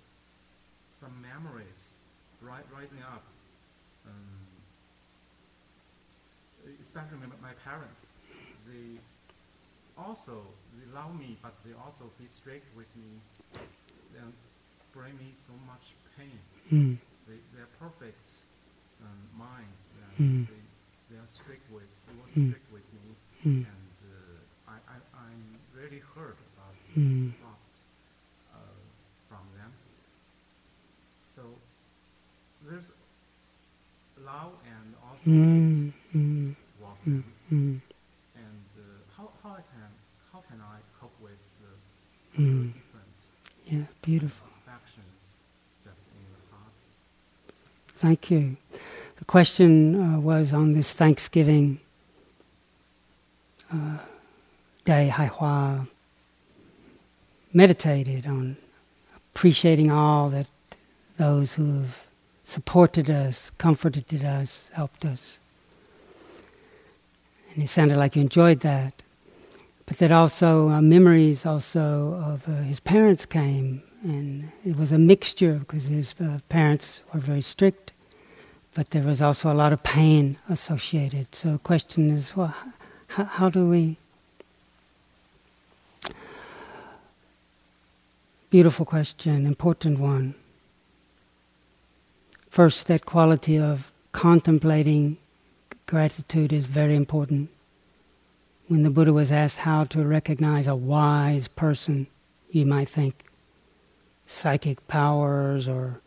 some 0.99 1.15
memories 1.21 1.99
ri- 2.41 2.67
rising 2.75 3.03
up. 3.03 3.25
Um, 4.07 4.39
especially 6.81 7.19
my, 7.19 7.27
my 7.49 7.55
parents, 7.65 8.13
they 8.67 8.99
also 9.99 10.43
they 10.79 10.87
love 10.95 11.19
me, 11.19 11.37
but 11.43 11.55
they 11.65 11.73
also 11.85 12.11
be 12.19 12.27
strict 12.27 12.67
with 12.77 12.91
me 12.97 13.21
and 14.19 14.33
bring 14.93 15.17
me 15.19 15.33
so 15.37 15.53
much 15.67 15.95
pain. 16.17 16.39
Mm. 16.71 16.97
They 17.29 17.39
they're 17.55 17.73
perfect 17.79 18.31
um, 19.03 19.21
mind. 19.39 19.75
Mm. 20.21 20.47
They 20.47 20.62
they 21.13 21.19
are 21.19 21.27
strict 21.27 21.71
with 21.71 21.91
they 22.09 22.15
were 22.17 22.29
Mm. 22.33 22.49
strict 22.49 22.73
with 22.73 22.87
me, 22.95 23.07
Mm. 23.45 23.67
and 23.73 23.95
uh, 24.09 24.73
I, 24.73 24.77
I 24.95 24.97
I'm 25.25 25.43
really 25.77 26.01
hurt 26.15 26.39
about 26.57 26.75
Mm. 26.97 27.33
what 27.45 27.65
uh, 28.55 28.59
from 29.29 29.45
them. 29.59 29.73
So 31.27 31.43
there's 32.67 32.93
love 34.17 34.53
and 34.75 34.95
also 35.07 35.31
Mm. 35.31 35.93
Mm. 36.15 36.57
toward 36.79 36.99
Mm. 37.05 37.05
them. 37.05 37.35
Mm. 37.51 37.81
And 38.35 38.65
uh, 38.79 38.83
how, 39.17 39.29
how 39.43 39.51
I 39.61 39.63
can 39.73 39.91
how 40.33 40.41
can 40.49 40.61
I 40.61 40.79
cope 41.01 41.19
with 41.21 41.45
uh, 41.63 42.41
Mm. 42.41 42.73
different 42.73 43.19
Yeah, 43.65 43.87
beautiful. 44.01 44.49
factions 44.67 45.45
just 45.85 46.09
in 46.17 46.25
the 46.33 46.41
heart? 46.57 46.79
Thank 48.03 48.31
you. 48.31 48.57
Question 49.33 49.99
uh, 49.99 50.21
was 50.21 50.53
on 50.53 50.75
this 50.75 50.93
Thanksgiving 50.93 51.81
uh, 53.73 53.97
day, 54.85 55.09
Hai 55.09 55.25
Hua 55.25 55.87
meditated 57.55 58.27
on 58.27 58.59
appreciating 59.17 59.91
all 59.91 60.29
that 60.29 60.49
those 61.17 61.55
who 61.55 61.79
have 61.79 62.05
supported 62.45 63.09
us, 63.09 63.49
comforted 63.57 64.23
us, 64.23 64.69
helped 64.75 65.07
us. 65.07 65.39
And 67.55 67.65
it 67.65 67.69
sounded 67.69 67.97
like 67.97 68.15
you 68.15 68.21
enjoyed 68.21 68.61
that. 68.61 69.03
But 69.87 69.97
that 69.97 70.13
also, 70.13 70.69
uh, 70.69 70.83
memories 70.83 71.47
also 71.47 72.23
of 72.23 72.47
uh, 72.47 72.65
his 72.65 72.81
parents 72.81 73.25
came, 73.25 73.83
and 74.03 74.53
it 74.63 74.77
was 74.77 74.93
a 74.93 74.99
mixture 74.99 75.55
because 75.55 75.87
his 75.87 76.15
uh, 76.21 76.41
parents 76.51 77.03
were 77.15 77.21
very 77.21 77.41
strict, 77.41 77.92
but 78.75 78.91
there 78.91 79.03
was 79.03 79.21
also 79.21 79.53
a 79.53 79.55
lot 79.55 79.73
of 79.73 79.83
pain 79.83 80.39
associated. 80.49 81.35
So 81.35 81.53
the 81.53 81.59
question 81.59 82.11
is, 82.11 82.37
well, 82.37 82.55
how, 83.09 83.25
how 83.25 83.51
do 83.51 83.69
we? 83.69 83.97
Beautiful 88.51 88.85
question, 88.85 89.47
important 89.47 89.99
one. 89.99 90.35
First, 92.51 92.87
that 92.87 93.07
quality 93.07 93.59
of 93.59 93.91
contemplating 94.13 95.17
gratitude 95.87 96.53
is 96.53 96.67
very 96.67 96.95
important. 96.95 97.49
When 98.69 98.83
the 98.83 98.91
Buddha 98.91 99.13
was 99.13 99.33
asked 99.33 99.59
how 99.59 99.85
to 99.85 100.05
recognize 100.05 100.67
a 100.67 100.75
wise 100.75 101.49
person, 101.49 102.07
you 102.51 102.67
might 102.67 102.89
think 102.89 103.25
psychic 104.27 104.87
powers 104.87 105.67
or 105.67 106.01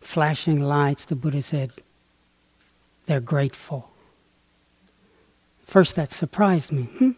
flashing 0.00 0.60
lights, 0.60 1.06
the 1.06 1.16
Buddha 1.16 1.42
said, 1.42 1.72
they're 3.06 3.20
grateful. 3.20 3.90
First, 5.64 5.96
that 5.96 6.12
surprised 6.12 6.70
me. 6.70 6.84
Hmm? 6.84 7.10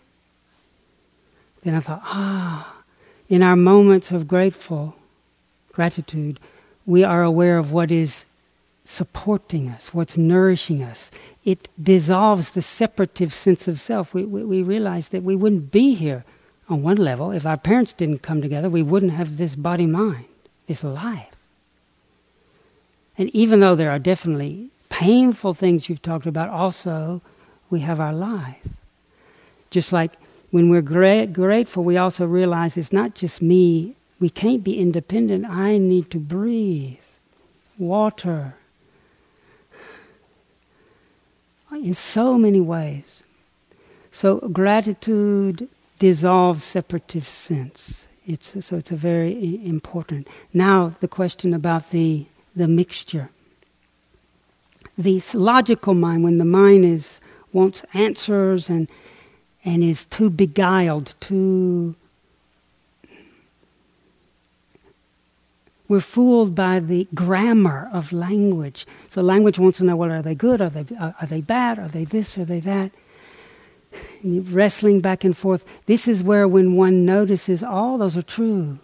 Then 1.62 1.74
I 1.74 1.80
thought, 1.80 2.03
ah, 2.05 2.82
in 3.28 3.43
our 3.43 3.57
moments 3.57 4.11
of 4.11 4.28
grateful 4.28 4.97
gratitude, 5.72 6.41
we 6.86 7.05
are 7.05 7.22
aware 7.22 7.59
of 7.59 7.72
what 7.72 7.91
is 7.91 8.24
supporting 8.84 9.68
us, 9.68 9.93
what's 9.93 10.16
nourishing 10.16 10.82
us. 10.82 11.11
It 11.45 11.68
dissolves 11.80 12.53
the 12.53 12.62
separative 12.62 13.34
sense 13.34 13.68
of 13.68 13.78
self. 13.78 14.14
We, 14.14 14.24
we, 14.24 14.45
we 14.45 14.62
realize 14.62 15.09
that 15.09 15.22
we 15.22 15.36
wouldn't 15.36 15.70
be 15.70 15.95
here 15.95 16.24
on 16.68 16.82
one 16.82 16.97
level. 16.97 17.30
If 17.30 17.45
our 17.45 17.59
parents 17.59 17.93
didn't 17.93 18.22
come 18.22 18.41
together, 18.41 18.70
we 18.70 18.82
wouldn't 18.82 19.12
have 19.12 19.36
this 19.36 19.57
body 19.57 19.86
mind, 19.86 20.24
this 20.66 20.82
life. 20.82 21.34
And 23.18 23.28
even 23.30 23.61
though 23.61 23.74
there 23.74 23.91
are 23.91 23.99
definitely 23.99 24.70
painful 24.89 25.55
things 25.55 25.89
you've 25.89 26.03
talked 26.03 26.26
about, 26.26 26.49
also 26.49 27.20
we 27.70 27.80
have 27.80 28.01
our 28.01 28.12
life. 28.12 28.66
Just 29.70 29.93
like 29.93 30.12
when 30.51 30.70
we're 30.70 30.82
gra- 30.82 31.26
grateful, 31.26 31.84
we 31.84 31.97
also 31.97 32.26
realize 32.26 32.76
it's 32.76 32.93
not 32.93 33.14
just 33.14 33.43
me. 33.43 33.95
We 34.18 34.30
can't 34.30 34.64
be 34.64 34.78
independent. 34.78 35.45
I 35.47 35.78
need 35.78 36.11
to 36.11 36.18
breathe, 36.18 36.99
water, 37.76 38.55
in 41.70 41.95
so 41.95 42.39
many 42.39 42.61
ways. 42.61 43.24
So 44.11 44.39
gratitude 44.39 45.68
dissolves 45.99 46.64
separative 46.64 47.28
sense. 47.28 48.09
It's, 48.26 48.64
so 48.64 48.76
it's 48.76 48.91
a 48.91 48.97
very 48.97 49.64
important. 49.64 50.28
Now 50.53 50.95
the 51.01 51.09
question 51.09 51.55
about 51.55 51.91
the, 51.91 52.26
the 52.57 52.68
mixture. 52.68 53.30
The 54.99 55.22
logical 55.32 55.94
mind, 55.94 56.24
when 56.24 56.38
the 56.38 56.44
mind 56.44 56.84
is 56.84 57.20
wants 57.53 57.84
answers 57.94 58.68
and 58.68 58.90
and 59.64 59.82
is 59.82 60.05
too 60.05 60.28
beguiled, 60.28 61.14
too 61.20 61.94
we're 65.88 66.01
fooled 66.01 66.55
by 66.55 66.80
the 66.80 67.09
grammar 67.14 67.88
of 67.92 68.12
language. 68.12 68.86
So 69.09 69.22
language 69.22 69.59
wants 69.59 69.78
to 69.78 69.84
know, 69.84 69.96
well, 69.96 70.12
are 70.12 70.20
they 70.20 70.34
good? 70.34 70.61
Are 70.61 70.68
they, 70.68 70.84
are 70.96 71.26
they 71.26 71.40
bad? 71.40 71.78
Are 71.78 71.88
they 71.88 72.05
this? 72.05 72.36
Are 72.36 72.44
they 72.44 72.61
that? 72.61 72.92
wrestling 74.22 75.01
back 75.01 75.24
and 75.24 75.36
forth. 75.36 75.64
This 75.86 76.07
is 76.09 76.22
where, 76.22 76.46
when 76.46 76.76
one 76.76 77.05
notices 77.05 77.62
all 77.62 77.99
those 77.99 78.16
are 78.16 78.22
true, 78.22 78.78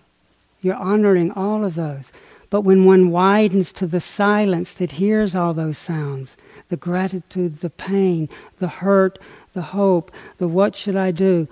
you're 0.63 0.75
honoring 0.75 1.31
all 1.33 1.65
of 1.65 1.75
those. 1.75 2.13
But 2.55 2.61
when 2.61 2.85
one 2.85 3.11
widens 3.11 3.73
to 3.73 3.85
the 3.85 3.99
silence 3.99 4.73
that 4.75 4.93
hears 4.93 5.35
all 5.35 5.55
those 5.55 5.77
sounds, 5.77 6.37
the 6.69 6.77
gratitude, 6.77 7.59
the 7.59 7.69
pain, 7.69 8.29
the 8.59 8.69
hurt, 8.69 9.19
the 9.55 9.63
hope, 9.75 10.13
the 10.39 10.47
what 10.47 10.77
should 10.77 10.95
I 10.95 11.11
do, 11.11 11.49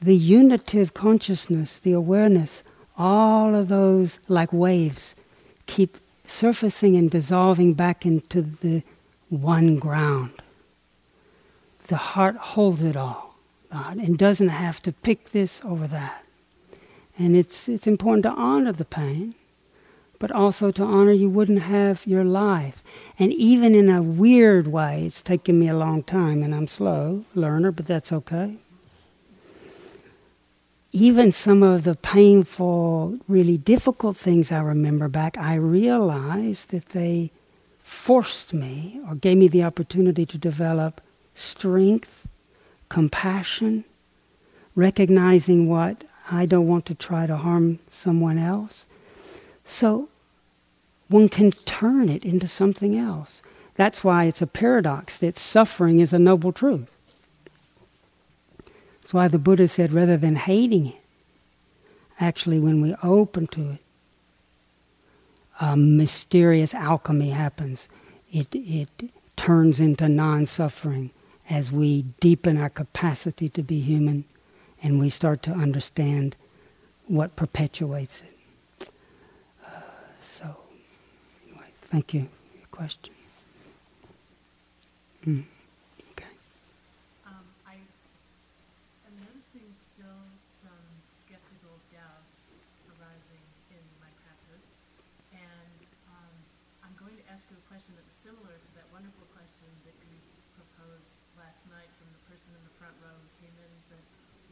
the 0.00 0.16
unitive 0.16 0.94
consciousness, 0.94 1.78
the 1.78 1.92
awareness, 1.92 2.64
all 2.96 3.54
of 3.54 3.68
those, 3.68 4.20
like 4.26 4.50
waves, 4.50 5.14
keep 5.66 5.98
surfacing 6.26 6.96
and 6.96 7.10
dissolving 7.10 7.74
back 7.74 8.06
into 8.06 8.40
the 8.40 8.82
one 9.28 9.78
ground. 9.78 10.32
The 11.88 11.96
heart 11.96 12.36
holds 12.36 12.82
it 12.82 12.96
all 12.96 13.34
and 13.70 14.16
doesn't 14.16 14.48
have 14.48 14.80
to 14.80 14.92
pick 14.92 15.32
this 15.32 15.60
over 15.62 15.86
that. 15.88 16.24
And 17.18 17.36
it's, 17.36 17.68
it's 17.68 17.86
important 17.86 18.22
to 18.22 18.30
honor 18.30 18.72
the 18.72 18.86
pain, 18.86 19.34
but 20.18 20.30
also 20.30 20.70
to 20.70 20.82
honor 20.82 21.12
you 21.12 21.28
wouldn't 21.28 21.62
have 21.62 22.06
your 22.06 22.24
life. 22.24 22.82
And 23.18 23.32
even 23.32 23.74
in 23.74 23.88
a 23.88 24.02
weird 24.02 24.68
way, 24.68 25.04
it's 25.06 25.22
taken 25.22 25.58
me 25.58 25.68
a 25.68 25.76
long 25.76 26.02
time 26.02 26.42
and 26.42 26.54
I'm 26.54 26.68
slow 26.68 27.24
learner, 27.34 27.70
but 27.72 27.86
that's 27.86 28.12
okay 28.12 28.58
even 30.92 31.30
some 31.30 31.62
of 31.62 31.84
the 31.84 31.94
painful, 31.94 33.18
really 33.28 33.58
difficult 33.58 34.16
things 34.16 34.50
I 34.50 34.60
remember 34.60 35.08
back, 35.08 35.36
I 35.36 35.54
realized 35.54 36.70
that 36.70 36.90
they 36.90 37.30
forced 37.80 38.54
me 38.54 39.00
or 39.08 39.14
gave 39.14 39.36
me 39.36 39.48
the 39.48 39.64
opportunity 39.64 40.24
to 40.26 40.38
develop 40.38 41.00
strength, 41.34 42.26
compassion, 42.88 43.84
recognizing 44.74 45.68
what 45.68 46.04
I 46.30 46.46
don't 46.46 46.66
want 46.66 46.86
to 46.86 46.94
try 46.94 47.26
to 47.26 47.36
harm 47.36 47.78
someone 47.88 48.38
else. 48.38 48.86
So 49.68 50.08
one 51.08 51.28
can 51.28 51.52
turn 51.52 52.08
it 52.08 52.24
into 52.24 52.48
something 52.48 52.96
else. 52.96 53.42
That's 53.74 54.02
why 54.02 54.24
it's 54.24 54.42
a 54.42 54.46
paradox 54.46 55.16
that 55.18 55.36
suffering 55.38 56.00
is 56.00 56.12
a 56.12 56.18
noble 56.18 56.52
truth. 56.52 56.90
That's 59.00 59.14
why 59.14 59.28
the 59.28 59.38
Buddha 59.38 59.68
said 59.68 59.92
rather 59.92 60.16
than 60.16 60.36
hating 60.36 60.86
it, 60.88 61.00
actually, 62.20 62.58
when 62.58 62.80
we 62.82 62.94
open 63.02 63.46
to 63.48 63.70
it, 63.72 63.78
a 65.60 65.76
mysterious 65.76 66.74
alchemy 66.74 67.30
happens. 67.30 67.88
It, 68.32 68.48
it 68.52 69.10
turns 69.36 69.80
into 69.80 70.08
non 70.08 70.46
suffering 70.46 71.10
as 71.48 71.72
we 71.72 72.02
deepen 72.20 72.58
our 72.58 72.68
capacity 72.70 73.48
to 73.48 73.62
be 73.62 73.80
human 73.80 74.24
and 74.82 75.00
we 75.00 75.10
start 75.10 75.42
to 75.44 75.52
understand 75.52 76.36
what 77.06 77.34
perpetuates 77.36 78.22
it. 78.22 78.88
Uh, 79.66 79.80
so, 80.22 80.56
anyway, 81.46 81.66
thank 81.88 82.14
you 82.14 82.22
for 82.28 82.56
your 82.58 82.68
question. 82.70 83.14
Mm. 85.26 85.44
Okay. 86.14 86.32
Um 87.26 87.44
I 87.66 87.74
a 87.74 89.10
lot 89.18 89.34
still 89.74 90.22
some 90.62 90.86
skeptical 91.04 91.74
doubts 91.90 92.36
arise 92.92 93.28
in 93.74 93.82
my 93.98 94.10
practice 94.22 94.68
and 95.34 95.78
um 96.12 96.34
I'm 96.86 96.94
going 96.96 97.16
to 97.18 97.24
ask 97.32 97.44
you 97.50 97.58
a 97.58 97.66
question 97.66 97.98
that's 97.98 98.14
similar 98.14 98.54
to 98.54 98.70
that 98.78 98.86
wonderful 98.94 99.26
question 99.34 99.68
that 99.84 99.96
you 100.06 100.14
proposed 100.54 101.18
last 101.34 101.66
night 101.72 101.90
from 101.98 102.08
the 102.14 102.22
person 102.30 102.54
in 102.54 102.62
the 102.62 102.74
prep 102.78 102.94
room 103.02 103.22
conference 103.42 103.66
and 103.74 103.82
said, 103.90 104.02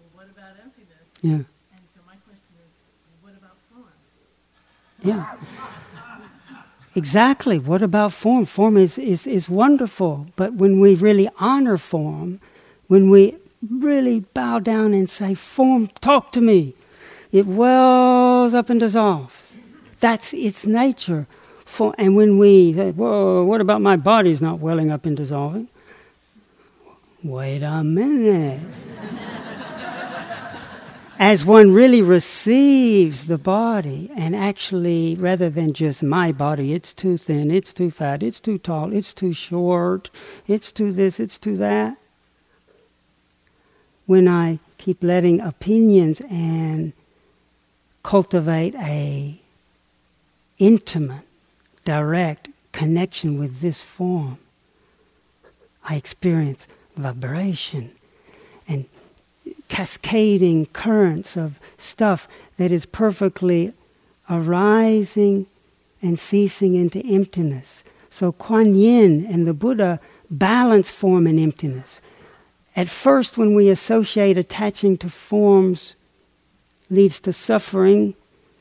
well 0.03 0.11
what 0.19 0.27
about 0.29 0.59
emptiness? 0.59 1.09
Yeah. 1.23 1.47
And 1.75 1.85
so 1.93 2.03
my 2.09 2.17
question 2.27 2.55
is, 2.65 2.73
what 3.23 3.35
about 3.39 3.57
form? 3.71 3.95
Yeah. 5.05 5.37
Exactly. 6.97 7.59
What 7.59 7.83
about 7.83 8.15
form? 8.15 8.47
Form 8.47 8.79
is, 8.79 8.97
is, 8.97 9.27
is 9.27 9.51
wonderful, 9.51 10.29
but 10.35 10.55
when 10.55 10.81
we 10.81 10.95
really 10.95 11.29
honor 11.39 11.77
form, 11.77 12.41
when 12.87 13.11
we 13.11 13.37
really 13.71 14.21
bow 14.33 14.61
down 14.61 14.95
and 14.95 15.09
say, 15.11 15.35
Form, 15.35 15.89
talk 16.01 16.33
to 16.33 16.41
me, 16.41 16.75
it 17.33 17.47
wells 17.47 18.55
up 18.55 18.71
and 18.71 18.81
dissolves. 18.81 19.57
That's 20.01 20.33
its 20.33 20.67
nature. 20.67 21.27
For, 21.67 21.95
and 21.99 22.17
when 22.17 22.39
we 22.39 22.73
say, 22.73 22.93
Whoa, 22.93 23.45
what 23.45 23.61
about 23.61 23.83
my 23.83 23.97
body's 23.97 24.41
not 24.41 24.61
welling 24.61 24.91
up 24.91 25.05
and 25.05 25.19
dissolving? 25.19 25.69
Wait 27.23 27.63
a 27.63 27.85
minute 27.85 28.61
as 31.19 31.45
one 31.45 31.73
really 31.73 32.03
receives 32.03 33.27
the 33.27 33.39
body 33.39 34.11
and 34.15 34.37
actually, 34.37 35.15
rather 35.15 35.49
than 35.49 35.73
just 35.73 36.03
my 36.03 36.31
body, 36.31 36.75
it's 36.75 36.93
too 36.93 37.17
thin, 37.17 37.51
it's 37.51 37.73
too 37.73 37.91
fat, 37.91 38.23
it's 38.23 38.41
too 38.41 38.59
tall, 38.59 38.93
it's 38.93 39.15
too 39.15 39.33
short, 39.33 40.11
it's 40.47 40.71
too 40.71 40.93
this, 40.93 41.19
it's 41.19 41.39
too 41.39 41.57
that. 41.57 41.97
When 44.05 44.29
I 44.29 44.59
keep 44.79 45.03
letting 45.03 45.41
opinions 45.41 46.21
and 46.31 46.93
cultivate 48.03 48.75
a 48.77 49.41
intimate, 50.59 51.25
direct 51.85 52.51
connection 52.73 53.39
with 53.39 53.61
this 53.61 53.83
form, 53.83 54.39
I 55.83 55.97
experience 55.97 56.69
vibration 56.97 57.96
cascading 59.69 60.67
currents 60.67 61.37
of 61.37 61.59
stuff 61.79 62.29
that 62.57 62.73
is 62.73 62.87
perfectly 62.87 63.73
arising 64.29 65.47
and 66.03 66.19
ceasing 66.19 66.75
into 66.75 67.01
emptiness. 67.01 67.85
So 68.11 68.33
Kuan 68.33 68.75
Yin 68.75 69.27
and 69.27 69.47
the 69.47 69.55
Buddha 69.55 70.01
balance 70.31 70.91
form 70.91 71.27
and 71.27 71.39
emptiness. 71.39 72.01
At 72.75 72.89
first, 72.89 73.39
when 73.39 73.55
we 73.55 73.69
associate 73.69 74.37
attaching 74.37 74.97
to 74.99 75.09
forms, 75.09 75.97
leads 76.91 77.21
to 77.21 77.33
suffering. 77.33 78.15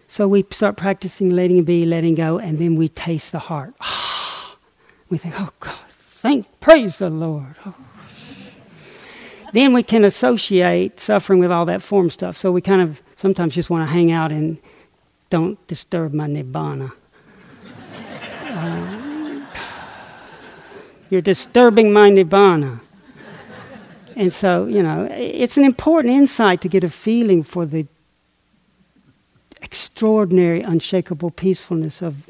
So 0.08 0.28
we 0.28 0.46
start 0.52 0.78
practicing 0.78 1.32
letting 1.32 1.64
be, 1.64 1.86
letting 1.86 2.16
go, 2.16 2.38
and 2.38 2.58
then 2.58 2.76
we 2.76 2.88
taste 2.88 3.32
the 3.32 3.40
heart. 3.40 3.74
we 5.10 5.18
think, 5.18 5.40
oh 5.40 5.52
God, 5.60 5.78
thank, 5.90 6.48
praise 6.62 6.98
the 6.98 7.10
Lord. 7.10 7.56
Oh 7.66 7.76
then 9.56 9.74
we 9.74 9.84
can 9.84 10.04
associate 10.04 11.00
suffering 11.00 11.40
with 11.40 11.52
all 11.52 11.66
that 11.66 11.82
form 11.82 12.10
stuff. 12.10 12.38
So 12.38 12.52
we 12.52 12.62
kind 12.62 12.82
of 12.82 13.02
sometimes 13.16 13.56
just 13.56 13.70
want 13.70 13.88
to 13.88 13.94
hang 13.94 14.12
out 14.12 14.32
and 14.32 14.58
don't 15.30 15.66
disturb 15.68 16.14
my 16.14 16.28
nibbana. 16.28 16.92
Uh, 18.44 19.46
you're 21.10 21.22
disturbing 21.22 21.94
my 21.94 22.10
nibbana. 22.10 22.82
And 24.16 24.32
so, 24.32 24.66
you 24.66 24.82
know, 24.82 25.08
it's 25.12 25.58
an 25.58 25.66
important 25.66 26.14
insight 26.14 26.62
to 26.62 26.70
get 26.70 26.84
a 26.84 26.90
feeling 26.90 27.44
for 27.44 27.66
the 27.66 27.86
extraordinary, 29.62 30.62
unshakable 30.62 31.32
peacefulness 31.32 32.02
of 32.02 32.30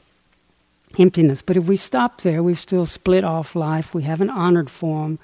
emptiness. 0.98 1.42
But 1.42 1.58
if 1.58 1.66
we 1.66 1.76
stop 1.76 2.22
there, 2.22 2.42
we've 2.42 2.60
still 2.60 2.86
split 2.86 3.24
off 3.24 3.56
life, 3.56 3.94
we 3.94 4.04
haven't 4.04 4.32
honored 4.32 4.70
form 4.70 5.20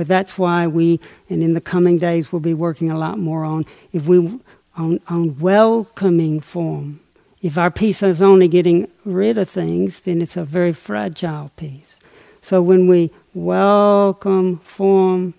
but 0.00 0.06
that's 0.06 0.38
why 0.38 0.66
we, 0.66 0.98
and 1.28 1.42
in 1.42 1.52
the 1.52 1.60
coming 1.60 1.98
days, 1.98 2.32
we'll 2.32 2.40
be 2.40 2.54
working 2.54 2.90
a 2.90 2.96
lot 2.96 3.18
more 3.18 3.44
on 3.44 3.66
if 3.92 4.08
we 4.08 4.40
on, 4.74 4.98
on 5.08 5.38
welcoming 5.38 6.40
form. 6.40 7.00
If 7.42 7.58
our 7.58 7.70
peace 7.70 8.02
is 8.02 8.22
only 8.22 8.48
getting 8.48 8.90
rid 9.04 9.36
of 9.36 9.50
things, 9.50 10.00
then 10.00 10.22
it's 10.22 10.38
a 10.38 10.44
very 10.46 10.72
fragile 10.72 11.50
peace. 11.56 11.98
So 12.40 12.62
when 12.62 12.88
we 12.88 13.10
welcome 13.34 14.60
form, 14.60 15.34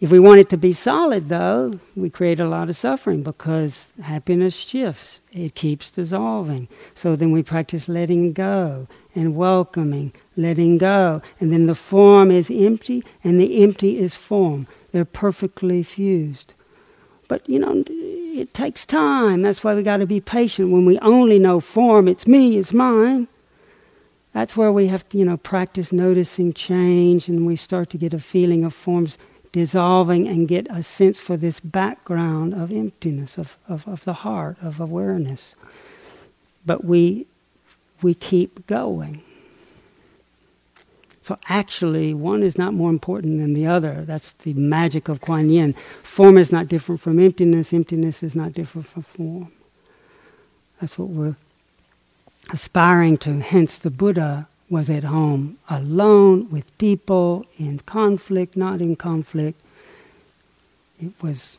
if 0.00 0.12
we 0.12 0.20
want 0.20 0.38
it 0.38 0.48
to 0.50 0.56
be 0.56 0.72
solid, 0.72 1.28
though, 1.28 1.72
we 1.96 2.08
create 2.08 2.38
a 2.38 2.48
lot 2.48 2.68
of 2.68 2.76
suffering 2.76 3.24
because 3.24 3.88
happiness 4.00 4.54
shifts. 4.54 5.20
It 5.32 5.56
keeps 5.56 5.90
dissolving. 5.90 6.68
So 6.94 7.16
then 7.16 7.32
we 7.32 7.42
practice 7.42 7.88
letting 7.88 8.32
go 8.32 8.86
and 9.16 9.34
welcoming, 9.34 10.12
letting 10.36 10.78
go. 10.78 11.20
And 11.40 11.52
then 11.52 11.66
the 11.66 11.74
form 11.74 12.30
is 12.30 12.48
empty 12.48 13.02
and 13.24 13.40
the 13.40 13.64
empty 13.64 13.98
is 13.98 14.14
form. 14.14 14.68
They're 14.92 15.04
perfectly 15.04 15.82
fused. 15.82 16.54
But, 17.26 17.46
you 17.48 17.58
know, 17.58 17.82
it 17.88 18.54
takes 18.54 18.86
time. 18.86 19.42
That's 19.42 19.64
why 19.64 19.74
we 19.74 19.82
got 19.82 19.96
to 19.96 20.06
be 20.06 20.20
patient. 20.20 20.70
When 20.70 20.86
we 20.86 20.98
only 21.00 21.40
know 21.40 21.58
form, 21.58 22.06
it's 22.06 22.26
me, 22.26 22.56
it's 22.56 22.72
mine. 22.72 23.26
That's 24.32 24.56
where 24.56 24.72
we 24.72 24.86
have 24.86 25.08
to, 25.08 25.18
you 25.18 25.24
know, 25.24 25.36
practice 25.36 25.92
noticing 25.92 26.52
change 26.52 27.28
and 27.28 27.44
we 27.44 27.56
start 27.56 27.90
to 27.90 27.98
get 27.98 28.14
a 28.14 28.20
feeling 28.20 28.64
of 28.64 28.72
forms 28.72 29.18
dissolving 29.52 30.28
and 30.28 30.48
get 30.48 30.66
a 30.70 30.82
sense 30.82 31.20
for 31.20 31.36
this 31.36 31.60
background 31.60 32.54
of 32.54 32.70
emptiness, 32.70 33.38
of, 33.38 33.56
of, 33.68 33.86
of 33.88 34.04
the 34.04 34.12
heart, 34.12 34.56
of 34.62 34.80
awareness. 34.80 35.54
But 36.66 36.84
we, 36.84 37.26
we 38.02 38.14
keep 38.14 38.66
going. 38.66 39.22
So 41.22 41.38
actually, 41.46 42.14
one 42.14 42.42
is 42.42 42.56
not 42.56 42.72
more 42.72 42.88
important 42.88 43.38
than 43.38 43.52
the 43.52 43.66
other. 43.66 44.04
That's 44.06 44.32
the 44.32 44.54
magic 44.54 45.08
of 45.08 45.20
Kuan 45.20 45.50
Yin. 45.50 45.74
Form 46.02 46.38
is 46.38 46.50
not 46.50 46.68
different 46.68 47.02
from 47.02 47.18
emptiness, 47.18 47.72
emptiness 47.72 48.22
is 48.22 48.34
not 48.34 48.54
different 48.54 48.86
from 48.86 49.02
form. 49.02 49.52
That's 50.80 50.98
what 50.98 51.08
we're 51.08 51.36
aspiring 52.50 53.18
to. 53.18 53.40
Hence, 53.40 53.78
the 53.78 53.90
Buddha 53.90 54.48
was 54.70 54.90
at 54.90 55.04
home 55.04 55.58
alone 55.70 56.50
with 56.50 56.76
people 56.78 57.46
in 57.56 57.78
conflict, 57.80 58.56
not 58.56 58.80
in 58.80 58.96
conflict. 58.96 59.60
It 61.00 61.12
was, 61.22 61.58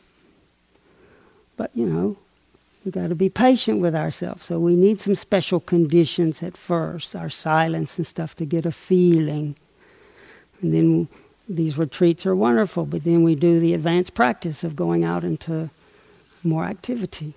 but 1.56 1.70
you 1.74 1.86
know, 1.86 2.16
we 2.84 2.90
got 2.90 3.08
to 3.08 3.14
be 3.14 3.28
patient 3.28 3.80
with 3.80 3.94
ourselves. 3.94 4.44
So 4.44 4.58
we 4.58 4.76
need 4.76 5.00
some 5.00 5.14
special 5.14 5.60
conditions 5.60 6.42
at 6.42 6.56
first, 6.56 7.16
our 7.16 7.30
silence 7.30 7.98
and 7.98 8.06
stuff, 8.06 8.34
to 8.36 8.44
get 8.44 8.64
a 8.64 8.72
feeling. 8.72 9.56
And 10.62 10.72
then 10.72 11.08
these 11.48 11.76
retreats 11.76 12.24
are 12.26 12.36
wonderful, 12.36 12.86
but 12.86 13.04
then 13.04 13.22
we 13.22 13.34
do 13.34 13.58
the 13.60 13.74
advanced 13.74 14.14
practice 14.14 14.62
of 14.62 14.76
going 14.76 15.04
out 15.04 15.24
into 15.24 15.70
more 16.42 16.64
activity. 16.64 17.34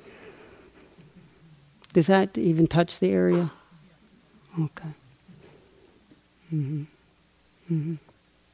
Does 1.93 2.07
that 2.07 2.37
even 2.37 2.67
touch 2.67 2.99
the 2.99 3.11
area? 3.11 3.51
Okay. 4.59 4.89
Mm-hmm. 6.53 6.85
Mm-hmm. 7.73 7.97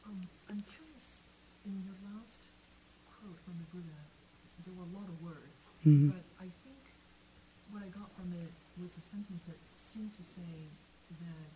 Um, 0.07 0.19
I'm 0.47 0.63
curious, 0.63 1.27
in 1.67 1.83
your 1.83 1.99
last 2.15 2.47
quote 3.11 3.35
from 3.43 3.59
the 3.59 3.67
Buddha, 3.75 3.99
there 4.63 4.71
were 4.71 4.87
a 4.87 4.93
lot 4.95 5.03
of 5.03 5.19
words, 5.19 5.67
mm-hmm. 5.83 6.15
but 6.15 6.23
I 6.39 6.47
think 6.63 6.79
what 7.75 7.83
I 7.83 7.91
got 7.91 8.07
from 8.15 8.31
it 8.39 8.55
was 8.79 8.95
a 8.95 9.03
sentence 9.03 9.43
that 9.51 9.59
seemed 9.75 10.15
to 10.15 10.23
say 10.23 10.71
that 11.19 11.55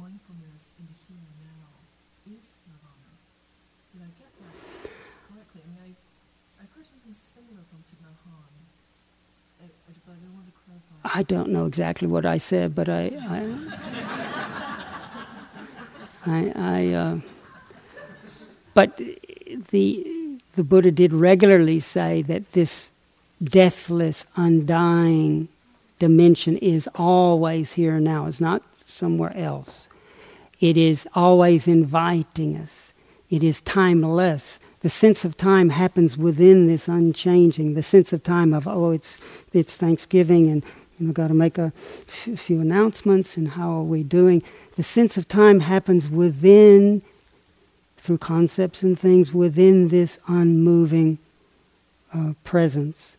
mindfulness 0.00 0.80
in 0.80 0.88
the 0.88 0.96
here 1.04 1.20
and 1.20 1.36
now 1.44 1.68
is 2.32 2.64
nirvana. 2.64 3.12
Did 3.92 4.08
I 4.08 4.10
get 4.16 4.32
that 4.32 4.56
correctly? 5.28 5.60
I 5.60 5.68
mean, 5.76 5.92
I, 5.92 6.64
I've 6.64 6.72
heard 6.72 6.88
something 6.88 7.12
similar 7.12 7.60
from 7.68 7.84
Thich 7.84 8.00
Nhat 8.00 8.16
Hanh, 8.24 8.56
but 10.08 10.16
I 10.16 10.28
want 10.32 10.46
to 10.46 10.56
clarify. 10.64 11.20
I 11.20 11.22
don't 11.22 11.50
know 11.50 11.66
exactly 11.66 12.08
what 12.08 12.24
I 12.24 12.38
said, 12.38 12.74
but 12.74 12.88
I, 12.88 13.12
I, 13.28 13.40
I, 16.26 16.52
I 16.56 16.92
uh, 16.92 17.18
but 18.74 19.00
the 19.70 20.40
the 20.54 20.64
Buddha 20.64 20.90
did 20.90 21.12
regularly 21.12 21.80
say 21.80 22.22
that 22.22 22.52
this 22.52 22.90
deathless, 23.42 24.26
undying 24.36 25.48
dimension 25.98 26.56
is 26.58 26.88
always 26.94 27.74
here 27.74 28.00
now. 28.00 28.26
It's 28.26 28.40
not 28.40 28.62
somewhere 28.84 29.36
else. 29.36 29.88
It 30.60 30.76
is 30.76 31.06
always 31.14 31.68
inviting 31.68 32.56
us. 32.56 32.92
It 33.28 33.42
is 33.42 33.60
timeless. 33.60 34.58
The 34.80 34.88
sense 34.88 35.24
of 35.24 35.36
time 35.36 35.70
happens 35.70 36.16
within 36.16 36.66
this 36.66 36.88
unchanging. 36.88 37.74
The 37.74 37.82
sense 37.82 38.12
of 38.12 38.22
time 38.22 38.54
of 38.54 38.66
oh, 38.66 38.90
it's 38.90 39.18
it's 39.52 39.76
Thanksgiving 39.76 40.48
and 40.48 40.64
know 40.98 41.12
got 41.12 41.28
to 41.28 41.34
make 41.34 41.58
a 41.58 41.72
f- 42.08 42.38
few 42.38 42.60
announcements 42.60 43.36
and 43.36 43.48
how 43.48 43.70
are 43.70 43.82
we 43.82 44.02
doing. 44.02 44.42
The 44.76 44.82
sense 44.82 45.16
of 45.16 45.28
time 45.28 45.60
happens 45.60 46.08
within 46.08 47.02
through 47.96 48.18
concepts 48.18 48.82
and 48.82 48.98
things 48.98 49.32
within 49.32 49.88
this 49.88 50.18
unmoving 50.28 51.18
uh, 52.14 52.32
presence. 52.44 53.16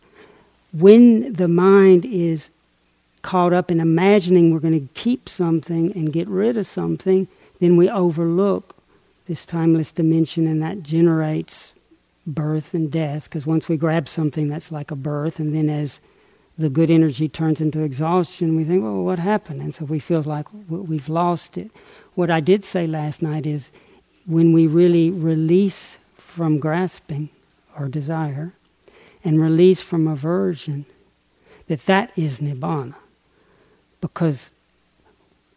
When 0.72 1.32
the 1.32 1.48
mind 1.48 2.04
is 2.04 2.50
caught 3.22 3.52
up 3.52 3.70
in 3.70 3.80
imagining 3.80 4.52
we're 4.52 4.60
going 4.60 4.80
to 4.80 4.94
keep 4.94 5.28
something 5.28 5.92
and 5.92 6.12
get 6.12 6.28
rid 6.28 6.56
of 6.56 6.66
something, 6.66 7.28
then 7.60 7.76
we 7.76 7.90
overlook 7.90 8.76
this 9.26 9.44
timeless 9.44 9.92
dimension 9.92 10.46
and 10.46 10.62
that 10.62 10.82
generates 10.82 11.74
birth 12.26 12.74
and 12.74 12.90
death. 12.90 13.24
Because 13.24 13.46
once 13.46 13.68
we 13.68 13.76
grab 13.76 14.08
something, 14.08 14.48
that's 14.48 14.72
like 14.72 14.90
a 14.90 14.96
birth, 14.96 15.38
and 15.38 15.54
then 15.54 15.68
as 15.68 16.00
the 16.58 16.68
good 16.68 16.90
energy 16.90 17.28
turns 17.28 17.60
into 17.60 17.80
exhaustion, 17.82 18.56
we 18.56 18.64
think, 18.64 18.82
well, 18.82 19.04
what 19.04 19.20
happened? 19.20 19.62
And 19.62 19.72
so 19.72 19.84
we 19.84 20.00
feel 20.00 20.22
like 20.22 20.46
we've 20.68 21.08
lost 21.08 21.56
it. 21.56 21.70
What 22.14 22.30
I 22.30 22.40
did 22.40 22.64
say 22.64 22.86
last 22.88 23.22
night 23.22 23.46
is 23.46 23.70
when 24.26 24.52
we 24.52 24.66
really 24.66 25.10
release 25.10 25.98
from 26.16 26.58
grasping 26.58 27.28
or 27.78 27.88
desire 27.88 28.54
and 29.22 29.40
release 29.40 29.80
from 29.82 30.08
aversion, 30.08 30.84
that 31.68 31.86
that 31.86 32.10
is 32.18 32.40
nibbana 32.40 32.96
because 34.00 34.50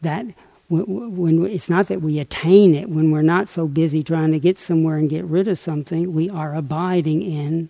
that 0.01 0.25
when, 0.69 1.45
it's 1.45 1.69
not 1.69 1.87
that 1.87 2.01
we 2.01 2.19
attain 2.19 2.75
it 2.75 2.89
when 2.89 3.11
we're 3.11 3.21
not 3.21 3.49
so 3.49 3.67
busy 3.67 4.03
trying 4.03 4.31
to 4.31 4.39
get 4.39 4.57
somewhere 4.57 4.97
and 4.97 5.09
get 5.09 5.25
rid 5.25 5.47
of 5.47 5.59
something 5.59 6.13
we 6.13 6.29
are 6.29 6.55
abiding 6.55 7.21
in 7.21 7.69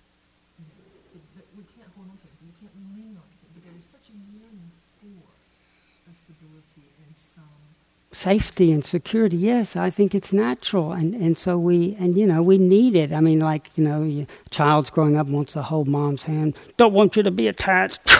safety 8.13 8.71
and 8.71 8.85
security. 8.85 9.37
Yes 9.37 9.75
i 9.75 9.89
think 9.89 10.13
it's 10.13 10.31
natural. 10.33 10.91
And, 10.91 11.15
and 11.15 11.37
so 11.37 11.57
we 11.57 11.95
and 11.99 12.15
you 12.17 12.27
know 12.27 12.43
we 12.43 12.57
need 12.57 12.95
it. 12.95 13.11
I 13.11 13.19
mean 13.19 13.39
like 13.39 13.71
you 13.75 13.83
know 13.83 14.03
a 14.03 14.27
child's 14.49 14.89
growing 14.89 15.17
up 15.17 15.27
wants 15.27 15.53
to 15.53 15.61
hold 15.61 15.87
mom's 15.87 16.23
hand. 16.23 16.55
Don't 16.77 16.93
want 16.93 17.15
you 17.15 17.23
to 17.23 17.31
be 17.31 17.47
attached. 17.47 18.01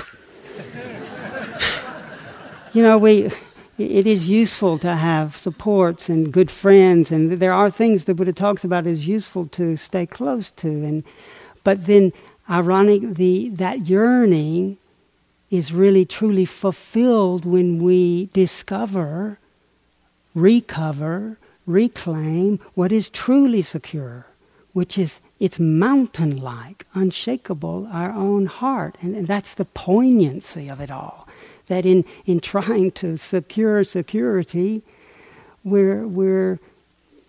You 2.74 2.82
know 2.82 2.98
we 2.98 3.30
it 3.78 4.08
is 4.08 4.30
useful 4.30 4.78
to 4.80 4.96
have 4.96 5.36
supports 5.36 6.08
and 6.08 6.32
good 6.32 6.50
friends. 6.50 7.12
And 7.12 7.32
there 7.32 7.52
are 7.54 7.70
things 7.70 8.06
the 8.06 8.14
buddha 8.14 8.32
talks 8.32 8.64
about 8.64 8.88
is 8.88 9.08
useful 9.08 9.46
to 9.48 9.76
stay 9.76 10.06
close 10.06 10.52
to. 10.52 10.70
And 10.70 11.04
but 11.64 11.86
then 11.86 12.14
ironic 12.52 13.16
the 13.16 13.50
that 13.50 13.88
yearning 13.88 14.78
is 15.50 15.74
really 15.74 16.06
truly 16.06 16.46
fulfilled 16.46 17.46
when 17.46 17.82
we 17.82 18.30
discover 18.34 19.40
recover, 20.34 21.38
reclaim 21.66 22.60
what 22.74 22.92
is 22.92 23.10
truly 23.10 23.62
secure, 23.62 24.26
which 24.74 24.98
is 24.98 25.22
it's 25.40 25.60
mountain 25.60 26.38
like, 26.38 26.86
unshakable, 26.94 27.88
our 27.92 28.12
own 28.12 28.46
heart. 28.46 28.96
And, 29.02 29.16
and, 29.16 29.28
that's 29.28 29.56
the 29.56 29.66
poignancy 29.66 30.70
of 30.70 30.80
it 30.80 30.92
all. 30.92 31.28
That 31.68 31.86
in, 31.86 32.06
in 32.26 32.40
trying 32.40 32.92
to 32.92 33.18
secure 33.18 33.84
security, 33.84 34.84
we're, 35.64 36.06
we're, 36.06 36.60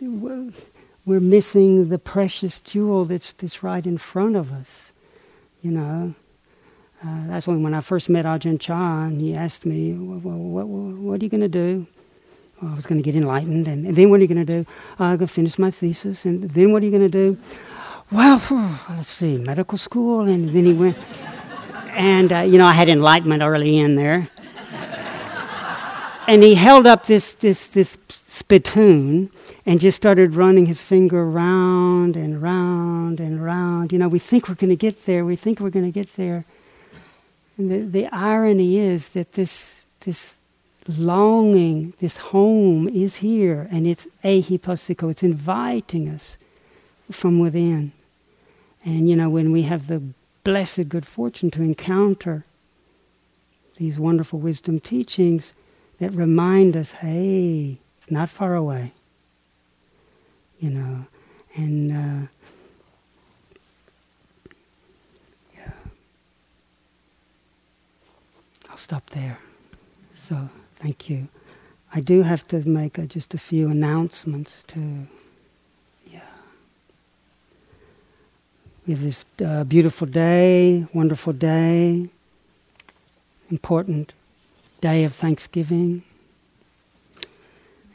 we're 0.00 1.20
missing 1.20 1.88
the 1.88 1.98
precious 1.98 2.60
jewel 2.60 3.04
that's, 3.04 3.32
that's 3.34 3.62
right 3.62 3.84
in 3.86 3.98
front 3.98 4.36
of 4.36 4.52
us. 4.52 4.91
You 5.62 5.70
know, 5.70 6.14
uh, 7.06 7.26
that's 7.28 7.46
when, 7.46 7.62
when 7.62 7.72
I 7.72 7.80
first 7.80 8.08
met 8.08 8.24
Ajahn 8.24 8.58
Chah, 8.58 9.04
and 9.04 9.20
he 9.20 9.32
asked 9.32 9.64
me, 9.64 9.92
well, 9.92 10.18
what, 10.36 10.66
what, 10.66 10.96
what 10.98 11.20
are 11.20 11.24
you 11.24 11.30
going 11.30 11.40
to 11.40 11.48
do? 11.48 11.86
I 12.60 12.74
was 12.74 12.84
going 12.84 13.00
to 13.00 13.04
get 13.04 13.16
enlightened. 13.16 13.68
And, 13.68 13.86
and, 13.86 13.96
then 13.96 14.10
what 14.10 14.18
are 14.18 14.22
you 14.22 14.28
going 14.28 14.44
to 14.44 14.62
do? 14.64 14.66
Uh, 14.98 15.04
I'm 15.04 15.16
going 15.18 15.28
to 15.28 15.32
finish 15.32 15.58
my 15.60 15.70
thesis. 15.70 16.24
And 16.24 16.50
then 16.50 16.72
what 16.72 16.82
are 16.82 16.84
you 16.84 16.90
going 16.90 17.08
to 17.08 17.08
do? 17.08 17.38
Well, 18.10 18.42
let's 18.90 19.08
see, 19.08 19.38
medical 19.38 19.78
school. 19.78 20.28
And 20.28 20.50
then 20.50 20.64
he 20.64 20.72
went. 20.72 20.96
and, 21.90 22.32
uh, 22.32 22.40
you 22.40 22.58
know, 22.58 22.66
I 22.66 22.72
had 22.72 22.88
enlightenment 22.88 23.42
early 23.42 23.78
in 23.78 23.94
there. 23.94 24.28
and 26.26 26.42
he 26.42 26.56
held 26.56 26.88
up 26.88 27.06
this, 27.06 27.34
this, 27.34 27.68
this 27.68 27.96
spittoon 28.08 29.30
and 29.64 29.80
just 29.80 29.96
started 29.96 30.34
running 30.34 30.66
his 30.66 30.82
finger 30.82 31.28
round 31.28 32.16
and 32.16 32.42
round 32.42 33.20
and 33.20 33.42
round. 33.42 33.92
You 33.92 33.98
know, 33.98 34.08
we 34.08 34.18
think 34.18 34.48
we're 34.48 34.56
going 34.56 34.70
to 34.70 34.76
get 34.76 35.06
there. 35.06 35.24
We 35.24 35.36
think 35.36 35.60
we're 35.60 35.70
going 35.70 35.84
to 35.84 35.92
get 35.92 36.16
there. 36.16 36.44
And 37.56 37.70
the, 37.70 37.78
the 37.80 38.06
irony 38.08 38.78
is 38.78 39.10
that 39.10 39.32
this, 39.32 39.84
this 40.00 40.36
longing, 40.88 41.94
this 42.00 42.16
home 42.16 42.88
is 42.88 43.16
here, 43.16 43.68
and 43.70 43.86
it's 43.86 44.06
ehipassiko, 44.24 45.10
it's 45.10 45.22
inviting 45.22 46.08
us 46.08 46.36
from 47.10 47.38
within. 47.38 47.92
And 48.84 49.08
you 49.08 49.14
know, 49.14 49.30
when 49.30 49.52
we 49.52 49.62
have 49.62 49.86
the 49.86 50.02
blessed 50.44 50.88
good 50.88 51.06
fortune 51.06 51.50
to 51.52 51.62
encounter 51.62 52.44
these 53.76 53.98
wonderful 53.98 54.40
wisdom 54.40 54.80
teachings 54.80 55.54
that 55.98 56.10
remind 56.12 56.76
us, 56.76 56.92
hey, 56.92 57.78
it's 57.98 58.10
not 58.10 58.28
far 58.28 58.54
away. 58.54 58.92
You 60.62 60.70
know, 60.70 61.06
and 61.56 61.90
uh, 61.90 62.26
yeah, 65.56 65.72
I'll 68.70 68.76
stop 68.76 69.10
there. 69.10 69.38
So 70.14 70.48
thank 70.76 71.10
you. 71.10 71.26
I 71.92 72.00
do 72.00 72.22
have 72.22 72.46
to 72.46 72.66
make 72.68 72.96
a, 72.96 73.06
just 73.08 73.34
a 73.34 73.38
few 73.38 73.70
announcements 73.70 74.62
to. 74.68 75.08
Yeah. 76.12 76.20
We 78.86 78.94
have 78.94 79.02
this 79.02 79.24
uh, 79.44 79.64
beautiful 79.64 80.06
day, 80.06 80.86
wonderful 80.94 81.32
day, 81.32 82.08
important 83.50 84.12
day 84.80 85.02
of 85.02 85.12
Thanksgiving. 85.12 86.04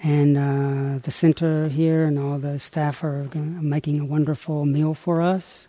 And 0.03 0.37
uh, 0.37 0.99
the 1.01 1.11
center 1.11 1.69
here 1.69 2.05
and 2.05 2.19
all 2.19 2.37
the 2.37 2.59
staff 2.59 3.03
are 3.03 3.23
gonna, 3.31 3.61
making 3.61 3.99
a 3.99 4.05
wonderful 4.05 4.65
meal 4.65 4.93
for 4.93 5.21
us. 5.21 5.67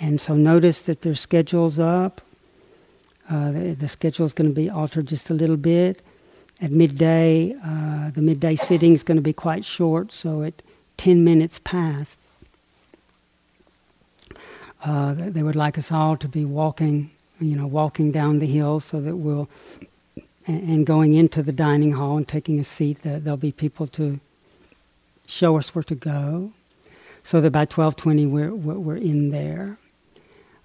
And 0.00 0.20
so 0.20 0.34
notice 0.34 0.80
that 0.82 1.02
their 1.02 1.14
schedule's 1.14 1.78
up. 1.78 2.20
Uh, 3.30 3.52
the, 3.52 3.74
the 3.74 3.88
schedule 3.88 4.26
is 4.26 4.32
going 4.32 4.48
to 4.48 4.54
be 4.54 4.70
altered 4.70 5.06
just 5.06 5.30
a 5.30 5.34
little 5.34 5.56
bit. 5.56 6.02
At 6.60 6.72
midday, 6.72 7.54
uh, 7.64 8.10
the 8.10 8.22
midday 8.22 8.56
sitting 8.56 8.92
is 8.92 9.02
going 9.02 9.16
to 9.16 9.22
be 9.22 9.32
quite 9.32 9.64
short, 9.64 10.10
so 10.10 10.42
at 10.42 10.54
10 10.96 11.22
minutes 11.22 11.60
past, 11.62 12.18
uh, 14.84 15.14
they 15.16 15.42
would 15.42 15.56
like 15.56 15.78
us 15.78 15.92
all 15.92 16.16
to 16.16 16.26
be 16.26 16.44
walking, 16.44 17.10
you 17.40 17.56
know, 17.56 17.66
walking 17.66 18.10
down 18.10 18.38
the 18.38 18.46
hill 18.46 18.80
so 18.80 19.00
that 19.00 19.16
we'll 19.16 19.48
and, 20.48 20.86
going 20.86 21.12
into 21.12 21.42
the 21.42 21.52
dining 21.52 21.92
hall 21.92 22.16
and 22.16 22.26
taking 22.26 22.58
a 22.58 22.64
seat, 22.64 22.98
there'll 23.02 23.36
be 23.36 23.52
people 23.52 23.86
to 23.88 24.18
show 25.26 25.58
us 25.58 25.74
where 25.74 25.82
to 25.84 25.94
go, 25.94 26.52
so 27.22 27.40
that 27.40 27.50
by 27.50 27.66
12:20 27.66 28.26
we're 28.26 28.54
we're 28.54 28.96
in 28.96 29.30
there, 29.30 29.78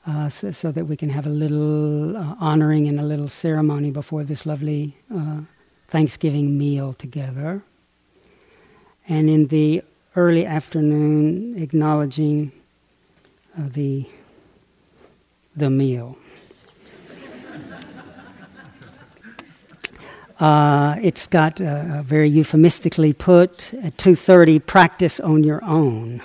uh, 0.07 0.29
so, 0.29 0.51
so, 0.51 0.71
that 0.71 0.85
we 0.85 0.95
can 0.95 1.09
have 1.09 1.25
a 1.25 1.29
little 1.29 2.15
uh, 2.15 2.35
honoring 2.39 2.87
and 2.87 2.99
a 2.99 3.03
little 3.03 3.27
ceremony 3.27 3.91
before 3.91 4.23
this 4.23 4.45
lovely 4.45 4.95
uh, 5.13 5.41
Thanksgiving 5.89 6.57
meal 6.57 6.93
together. 6.93 7.61
And 9.07 9.29
in 9.29 9.47
the 9.47 9.83
early 10.15 10.45
afternoon, 10.45 11.61
acknowledging 11.61 12.51
uh, 13.57 13.67
the 13.69 14.07
the 15.55 15.69
meal. 15.69 16.17
Uh, 20.39 20.95
it's 21.01 21.27
got 21.27 21.61
uh, 21.61 22.01
very 22.03 22.27
euphemistically 22.29 23.13
put 23.13 23.73
at 23.75 23.97
2:30. 23.97 24.65
Practice 24.65 25.19
on 25.19 25.43
your 25.43 25.63
own. 25.63 26.21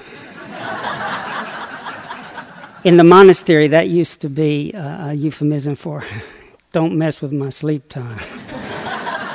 In 2.84 2.96
the 2.96 3.04
monastery, 3.04 3.68
that 3.68 3.88
used 3.88 4.20
to 4.20 4.28
be 4.28 4.72
uh, 4.74 5.10
a 5.10 5.14
euphemism 5.14 5.74
for 5.74 6.02
"Don't 6.72 6.96
mess 6.96 7.20
with 7.20 7.32
my 7.32 7.50
sleep 7.50 7.88
time." 7.88 8.20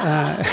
Uh, 0.03 0.43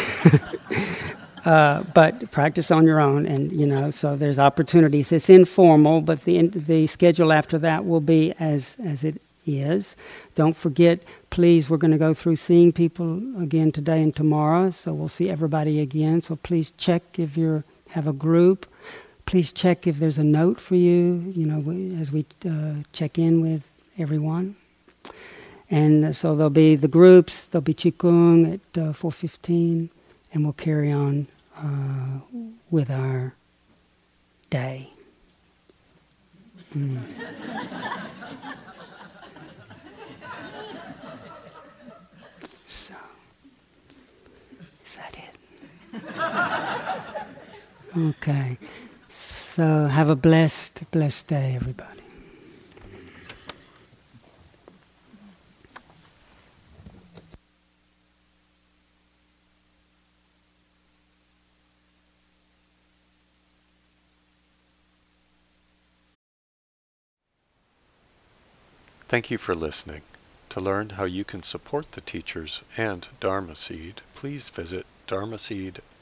uh, 1.44 1.82
but 1.92 2.30
practice 2.30 2.70
on 2.70 2.86
your 2.86 3.00
own, 3.00 3.26
and 3.26 3.50
you 3.50 3.66
know, 3.66 3.90
so 3.90 4.14
there's 4.14 4.38
opportunities. 4.38 5.10
It's 5.10 5.28
informal, 5.28 6.02
but 6.02 6.20
the 6.20 6.46
the 6.46 6.86
schedule 6.86 7.32
after 7.32 7.58
that 7.58 7.84
will 7.84 8.00
be 8.00 8.32
as 8.38 8.76
as 8.84 9.02
it 9.02 9.20
is. 9.46 9.96
Don't 10.36 10.56
forget, 10.56 11.00
please, 11.30 11.70
we're 11.70 11.76
going 11.76 11.92
to 11.92 11.98
go 11.98 12.12
through 12.12 12.36
seeing 12.36 12.72
people 12.72 13.22
again 13.40 13.72
today 13.72 14.02
and 14.02 14.14
tomorrow, 14.14 14.70
so 14.70 14.92
we'll 14.92 15.08
see 15.08 15.30
everybody 15.30 15.80
again. 15.80 16.20
So 16.20 16.36
please 16.36 16.72
check 16.72 17.18
if 17.18 17.36
you 17.36 17.64
have 17.90 18.06
a 18.06 18.12
group. 18.12 18.66
Please 19.26 19.52
check 19.52 19.86
if 19.86 19.98
there's 19.98 20.18
a 20.18 20.24
note 20.24 20.60
for 20.60 20.74
you, 20.74 21.32
you 21.34 21.46
know, 21.46 22.00
as 22.00 22.10
we 22.10 22.26
uh, 22.48 22.82
check 22.92 23.18
in 23.18 23.40
with 23.40 23.70
everyone. 23.96 24.56
And 25.70 26.16
so 26.16 26.34
there'll 26.34 26.50
be 26.50 26.74
the 26.74 26.88
groups, 26.88 27.46
there'll 27.46 27.62
be 27.62 27.74
Qigong 27.74 28.54
at 28.54 28.82
uh, 28.82 28.92
4.15, 28.92 29.88
and 30.34 30.42
we'll 30.42 30.52
carry 30.52 30.90
on 30.90 31.28
uh, 31.56 32.20
with 32.70 32.90
our 32.90 33.34
day. 34.50 34.90
Mm. 36.76 38.10
Okay. 47.96 48.58
So 49.08 49.86
have 49.86 50.08
a 50.08 50.16
blessed, 50.16 50.90
blessed 50.90 51.26
day, 51.26 51.54
everybody. 51.56 52.00
Thank 69.08 69.28
you 69.28 69.38
for 69.38 69.56
listening. 69.56 70.02
To 70.50 70.60
learn 70.60 70.90
how 70.90 71.04
you 71.04 71.24
can 71.24 71.42
support 71.42 71.90
the 71.92 72.00
teachers 72.00 72.62
and 72.76 73.08
Dharma 73.18 73.56
Seed, 73.56 74.02
please 74.14 74.48
visit 74.48 74.86
dharma 75.08 75.36
dharmaseed.org 75.36 75.89